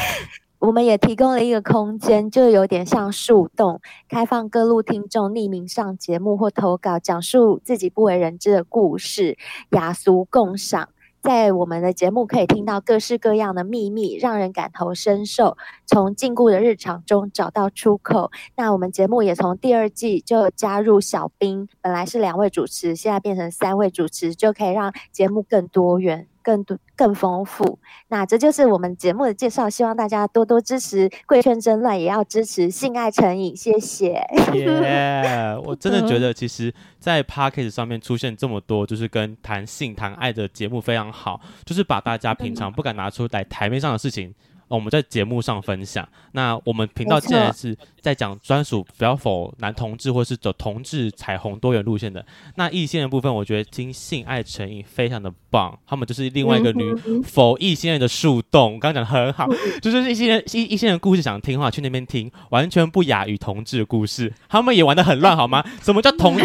[0.57, 9.38] 我们也提供了一个空间，就有点像树洞，开放各路听众匿名上节目或投稿，讲述自己不为人知的故事，
[9.72, 10.89] 雅俗共赏。
[11.22, 15.55] 在我们的节目可以听到各式各样的秘密，让人感同身受，
[15.86, 18.32] 从禁锢的日常中找到出口。
[18.55, 26.28] 那我们节目也从第二季就加入小兵，本来是两位主持，现在变成三位主持，就可以让节目更多元。
[26.43, 27.79] 更多更丰富，
[28.09, 34.25] 那这就是我们节目的介绍，希望大家多多支持《贵圈真乱》，也要支持性爱成瘾，谢谢。
[34.53, 35.55] 耶！
[35.65, 44.33] 我真的觉得，其实，在 p a c k a g e 上面出现这么多，就是跟谈性谈爱的节目非常好，就是把大家平常不敢拿出来台面上的事情。
[44.76, 46.07] 我们在节目上分享。
[46.34, 55.78] 那我们频道既然是在讲专属不要否男同志或是走同志彩虹多元路线的，那异性的部分，我觉得听性爱成瘾非常的棒。
[55.86, 59.47] 他们就是另外一个女否异性恋的树洞，刚刚讲的很好，
[59.82, 64.32] 就是一些人一一些人故事想听的话，去那边听，完全不亚于同志的故事。
[64.49, 65.63] 他们也玩的很乱，好吗？
[65.82, 66.38] 什么叫同？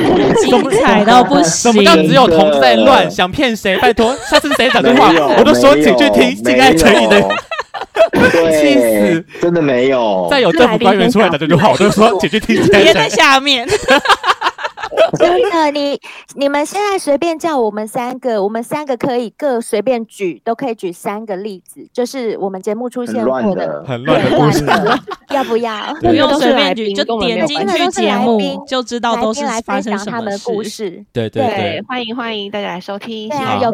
[0.43, 1.73] 精彩到不行。
[1.73, 3.11] 什么叫只有同志在乱？
[3.11, 3.79] 想骗谁？
[3.79, 7.29] 拜托，下次谁讲这话，我都说请去听性爱成瘾的。
[8.53, 9.25] 气死！
[9.41, 10.29] 真的没有。
[10.31, 12.59] 再有政府官员出来的这句话，我就说解决题。
[12.71, 13.67] 别在下面。
[15.19, 16.01] 真的，你
[16.35, 24.65] 你们现在随便叫我们三个，我们三个可以各随便举，都可以举三个例子，就是我们节目出现过的很乱的故事，
[25.31, 25.95] 要不要？
[26.01, 31.05] 不用随便举，就点进去节目就知道都是发生什么他们的故事。
[31.13, 33.29] 对对对，欢迎欢迎大家来收听。
[33.29, 33.71] 对啊，有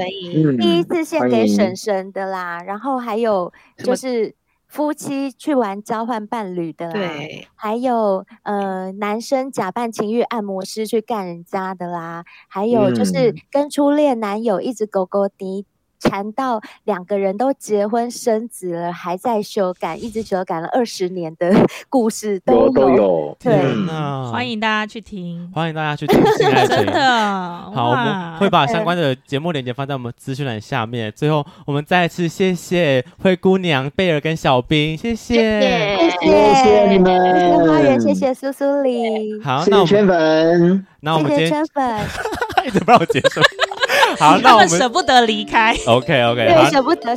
[0.58, 4.34] 第一次献给婶婶的啦，然后还有就是。
[4.72, 15.66] 夫妻去玩交换伴侣的啦，对，还有呃男生假扮情欲按摩师去干人家的啦，还有就是跟初恋男友一直勾勾滴，
[16.03, 21.55] 缠到两个人都结婚生子了，还在修改，一直修改了二十年的
[21.88, 22.72] 故事都有。
[22.72, 23.36] 都有。
[23.40, 23.53] 对，
[24.30, 26.20] 欢迎大家去听，欢迎大家去听。
[26.68, 31.12] 真的，好，我们会把相关的节目链接放在我们资讯栏下面。
[31.14, 42.00] 最后，我们再次谢谢灰姑娘、贝尔跟小兵，谢谢，谢谢，谢谢你们，谢谢花园，谢谢苏苏里，好，谢谢圈粉，那我们今天圈粉，
[42.66, 43.40] 一直不让我结束。
[44.18, 45.76] 好， 那我们舍不得离开。
[45.86, 47.16] OK OK，对，舍不得。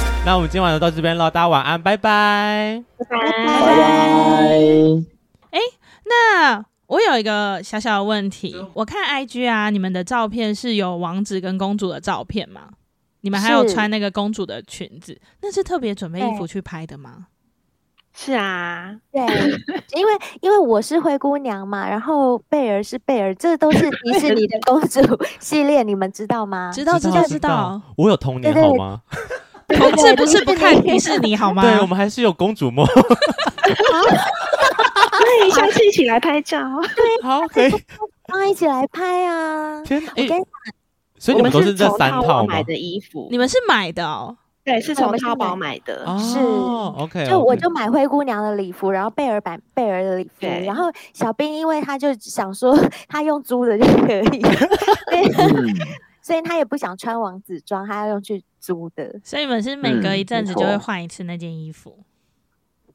[0.23, 4.49] 那我们今晚就到这边了，大家晚安，拜拜，拜拜，拜拜。
[5.49, 5.59] 哎，
[6.05, 12.69] 那我有一个小小的问题，我看 IG 啊，你们的照片是有王子跟公主的照片吗？
[13.21, 17.25] 你们还有穿那个公主的裙子，是那是特别准备衣服去拍的吗？
[18.13, 19.21] 是啊，对，
[19.95, 25.01] 因为因为我是灰姑娘嘛，然后贝儿是贝儿，这都是 迪士尼的公主
[25.39, 26.71] 系列，你们知道吗？
[26.71, 27.81] 知道，知道，知道。
[27.97, 29.01] 我有童年好吗？
[29.73, 31.61] 同志不是不看迪士尼好吗？
[31.61, 32.87] 对，我们还是有公主梦。
[35.23, 36.59] 那你下次一起来拍照。
[36.95, 37.71] 对，好，可以。
[38.27, 39.81] 那一起来拍啊！
[39.83, 40.39] 天，我跟你讲，
[41.19, 44.37] 所以你们都是这三套买的衣服，你们是买的哦？
[44.63, 46.05] 对，是从淘宝买的。
[46.17, 47.27] 是，OK。
[47.27, 52.77] 就我就买灰姑娘的礼服，然后贝尔版贝尔的礼服，然后小兵因为他就想说
[53.09, 54.41] 他用租的就可以。
[56.21, 59.19] 所以他也不想穿王子装，他要用去租的。
[59.23, 61.97] 所以你们是每隔一阵子就会换一次那件衣服。
[62.87, 62.93] 嗯、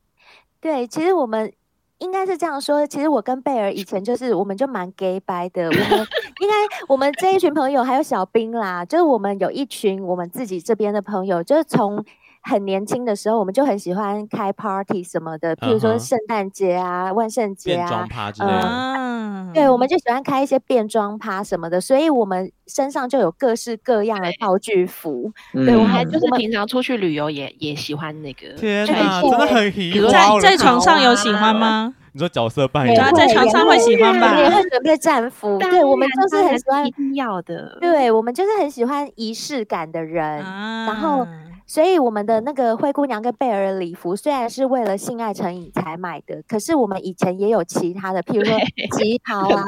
[0.61, 1.53] 对，其实我们
[1.99, 2.87] 应该是这样说。
[2.87, 5.67] 其实我跟贝尔以前就是，我们就蛮 gay 白的。
[5.67, 6.07] 我们
[6.41, 6.55] 应该
[6.89, 12.05] 我们这一群朋友还有小兵啦，就是我们有一群我们自己这边的朋友，就是从。
[12.49, 17.15] 很年轻的时候，我们就很喜欢开 party 什么的，譬如说圣诞节啊、uh huh.
[17.15, 18.07] 万圣节啊，
[18.39, 25.33] 嗯，对，我们就喜欢开一些变装趴什么的，所以我们身上就有各式各样的道具服。
[25.53, 28.49] 对，对我们还就是平常出去旅游也也喜欢那个。
[28.55, 30.13] 天哪，真的很喜欢。
[30.13, 31.93] 在在床上有喜欢吗？
[32.13, 34.39] 你说角色扮演，在床上会喜欢吧？
[34.39, 35.59] 也会准备战服。
[35.59, 37.77] 对，我们就是很喜欢，一定要的。
[37.81, 41.27] 对，我们就是很喜欢仪式感的人，然后。
[41.67, 48.57] 所以我们的那个灰姑娘跟贝尔的礼服虽然是为了性爱成瘾才买的，可是我们以前也有其他的，譬如说
[48.97, 49.65] 旗袍啊，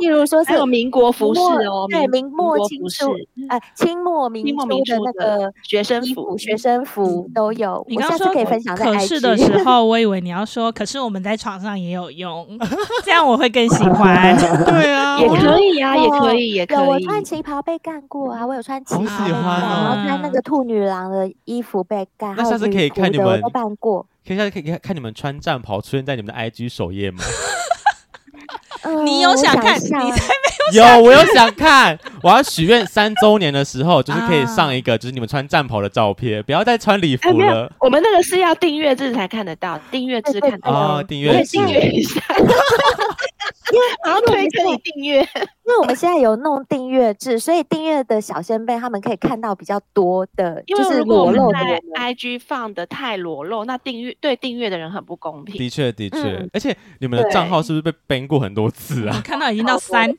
[0.00, 3.10] 譬如说是还有民国服饰哦，对，明末清初，
[3.48, 7.84] 呃，清末民初的那个学生服，学生服都有。
[7.88, 12.46] 你刚刚说可以分享在 IG 可是的时候， 我以为你要说，可是我们在床上也有用，
[13.04, 14.36] 这样我会更喜欢。
[14.64, 16.78] 对啊，也可以啊，也可以，也可以。
[16.78, 21.28] 有我穿旗袍被干过啊，我有穿旗袍，然后穿那个兔女郎的。
[21.50, 24.06] 衣服被干，那下次可以看你们都办过。
[24.24, 27.24] 可以下次可以看看你们穿战袍出现在你们的 IG 首页吗？
[29.04, 29.74] 你有想看？
[29.76, 30.84] 你才没有。
[30.84, 31.98] 有，我有想看。
[32.22, 37.70] 我要许愿三周年的时候，就是可以上一个，就是你们穿战袍的照片，不要再穿礼服了。
[37.80, 40.70] 我们那个是要订阅制才看得到，订阅制看得到。
[40.70, 41.50] 哦，订阅制。
[41.58, 42.22] 订阅一下。
[43.72, 45.20] 因为然后推给你订阅，
[45.64, 51.58] 因为我们现在有弄订阅制，所以订阅的小仙贝他们可以看到比较多的，就是裸露的。
[51.94, 55.56] IG 放的太裸露，那订阅对订阅的人很不公平。
[55.56, 59.20] 的确，的确，而且你们的账号是不是被 ban 过很多次啊？
[59.22, 60.12] 看到已经到三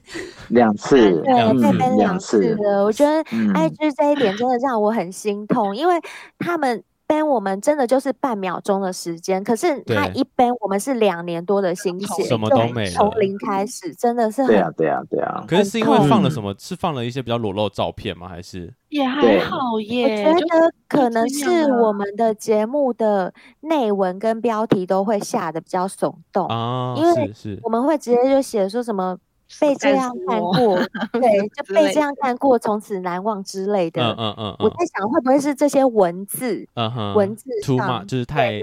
[0.49, 2.85] 两次，对，被 ban 两次了。
[2.85, 5.95] 我觉得 IG 这一点真的让我很心痛，因为
[6.37, 6.83] 他们。
[7.11, 15.43] Ban 我们真的就是半秒钟的时间，可是他一 ban 我们是两年多的心血，什么都没了，从零开始，真的是很对啊对啊对啊。
[15.45, 16.55] 可是是因为放了什么？
[16.57, 18.29] 是放了一些比较裸露照片吗？
[18.29, 20.23] 还是也还好耶？
[20.25, 27.33] 我觉得可能是我们的节目的内文跟标题都会下的比较耸动啊，因为
[27.63, 29.17] 我们会直接就写说什么。
[29.59, 30.77] 被这样看过，
[31.13, 34.01] 对，就被这样看过，从此难忘之类的。
[34.01, 34.55] 嗯嗯嗯。
[34.59, 36.67] 我在想，会不会是这些文字？
[36.75, 37.13] 嗯哼。
[37.15, 38.59] 文字上就是太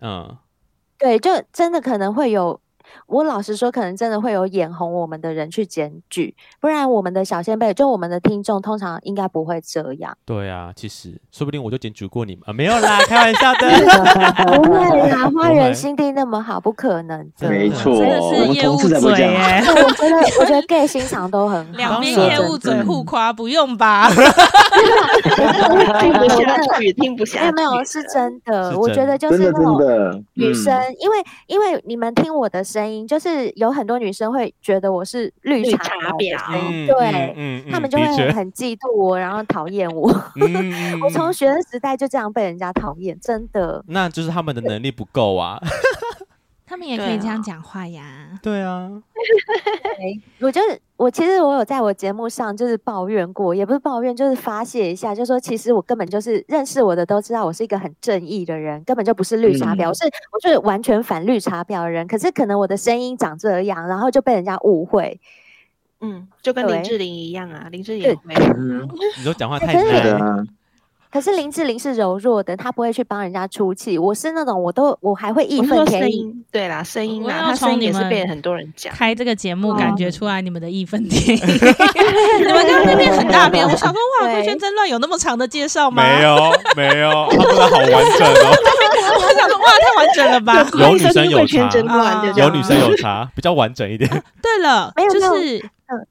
[0.00, 0.36] 嗯。
[0.98, 2.60] 对，就真的可能会有
[3.06, 10.16] 我老实说，可能真的会有眼红我们的人去检举，不然我们的小先辈，就我们的听众，通常应该不会这样。
[10.24, 13.68] 对啊，其实说不定我就检举过你们啊，没有啦，开玩笑的，
[14.56, 19.62] 不会啦， 花园心地那么好，不可能，没错，真的是业务嘴耶。
[19.70, 24.08] 我觉得，我觉得 gay 心肠都很好，两边业务嘴互夸，不用吧？
[26.00, 31.16] 听不下去，听不下去，没有，是真的，我觉得就是那种女生，因为
[31.46, 35.84] 因为你们听我的声音，就是有很多女生会觉得我是绿茶
[36.18, 40.08] 婊，对，他们就会很嫉妒我，然后讨厌我。
[41.02, 43.84] 我从学生时代就这样被人家讨厌，真的。
[43.88, 45.60] 那就是他们的能力不够啊。
[46.70, 48.38] 他们也可以这样讲话呀。
[48.40, 48.88] 对啊，
[50.38, 62.06] 我就是我，其实我有在我节目上就是抱怨过，也不是抱怨，就是发泄一下，就是说其实我根本就是认识我的都知道我是一个很正义的人，根本就不是绿茶婊，我是我是完全反绿茶婊的人。
[62.06, 65.20] 可是可能我的声音长这样，然后就被人家误会。
[66.00, 68.16] 嗯，就跟林志玲一样啊，林志玲，
[69.18, 70.46] 你都讲话太难。
[71.12, 73.98] 可是林志玲是柔弱的，她不会去帮人家出气。
[73.98, 76.44] 我是那种，我都我还会义愤填膺。
[76.52, 78.94] 对啦，声音啦，她声音也是被很多人讲。
[78.94, 81.46] 开这个节目，感觉出来你们的义愤填膺。
[81.46, 86.02] 你们刚刚那边很大篇，我想说哇，贵圈真乱有那么长的介绍吗？
[86.02, 86.36] 没有，
[86.76, 88.54] 没有，他们好完整哦。
[89.12, 90.64] 我想说哇，太完整了吧？
[90.78, 91.68] 有女生有差，
[92.36, 94.08] 有女生有 茶，比较完整一点。
[94.40, 95.58] 对了，就是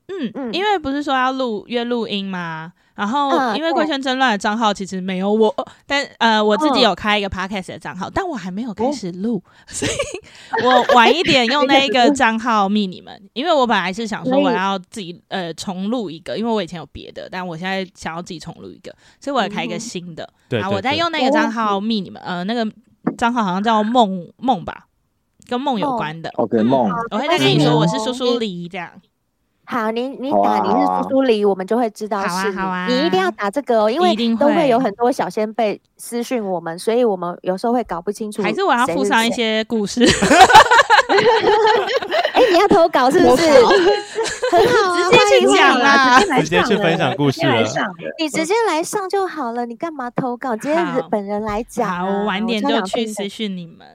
[0.10, 2.74] 嗯嗯，因为不是说要录约录音吗？
[3.00, 5.56] 然后，因为贵圈争乱的账号其实没有我，
[5.88, 9.92] 但呃，我自己有开一个 podcast 的账号，但我还没有开始录，所以
[10.66, 22.70] 我晚一点用那个 账号密你们，因为我本来是想说我要自己呃重录一个，因为我以前有别的，但我现在想要自己重录一个，所以我要开一个新的，然后我再用那个账号密你们，呃，那个
[23.18, 24.88] 账号好像叫梦梦吧，
[25.48, 28.92] 跟梦有关的，OK 梦，我会再跟你说我是苏苏黎这样。
[29.72, 32.52] 好，你你打你是苏苏黎，我们就会知道是。
[32.54, 38.42] 好啊，你一定要打这个哦，因为都会有很多小仙贝私讯我们，所以我们有时候会搞不清楚。
[38.42, 40.04] 还是我要附上一些故事？
[42.34, 43.44] 哎，你要投稿是不是？
[44.52, 47.62] 很好，直接去讲啦，直接去分享故事了。
[48.18, 50.56] 你直接来上就好了，你干嘛投稿？
[50.56, 50.76] 直接
[51.12, 51.88] 本人来讲。
[51.88, 53.86] 好，我晚点就去私讯你们。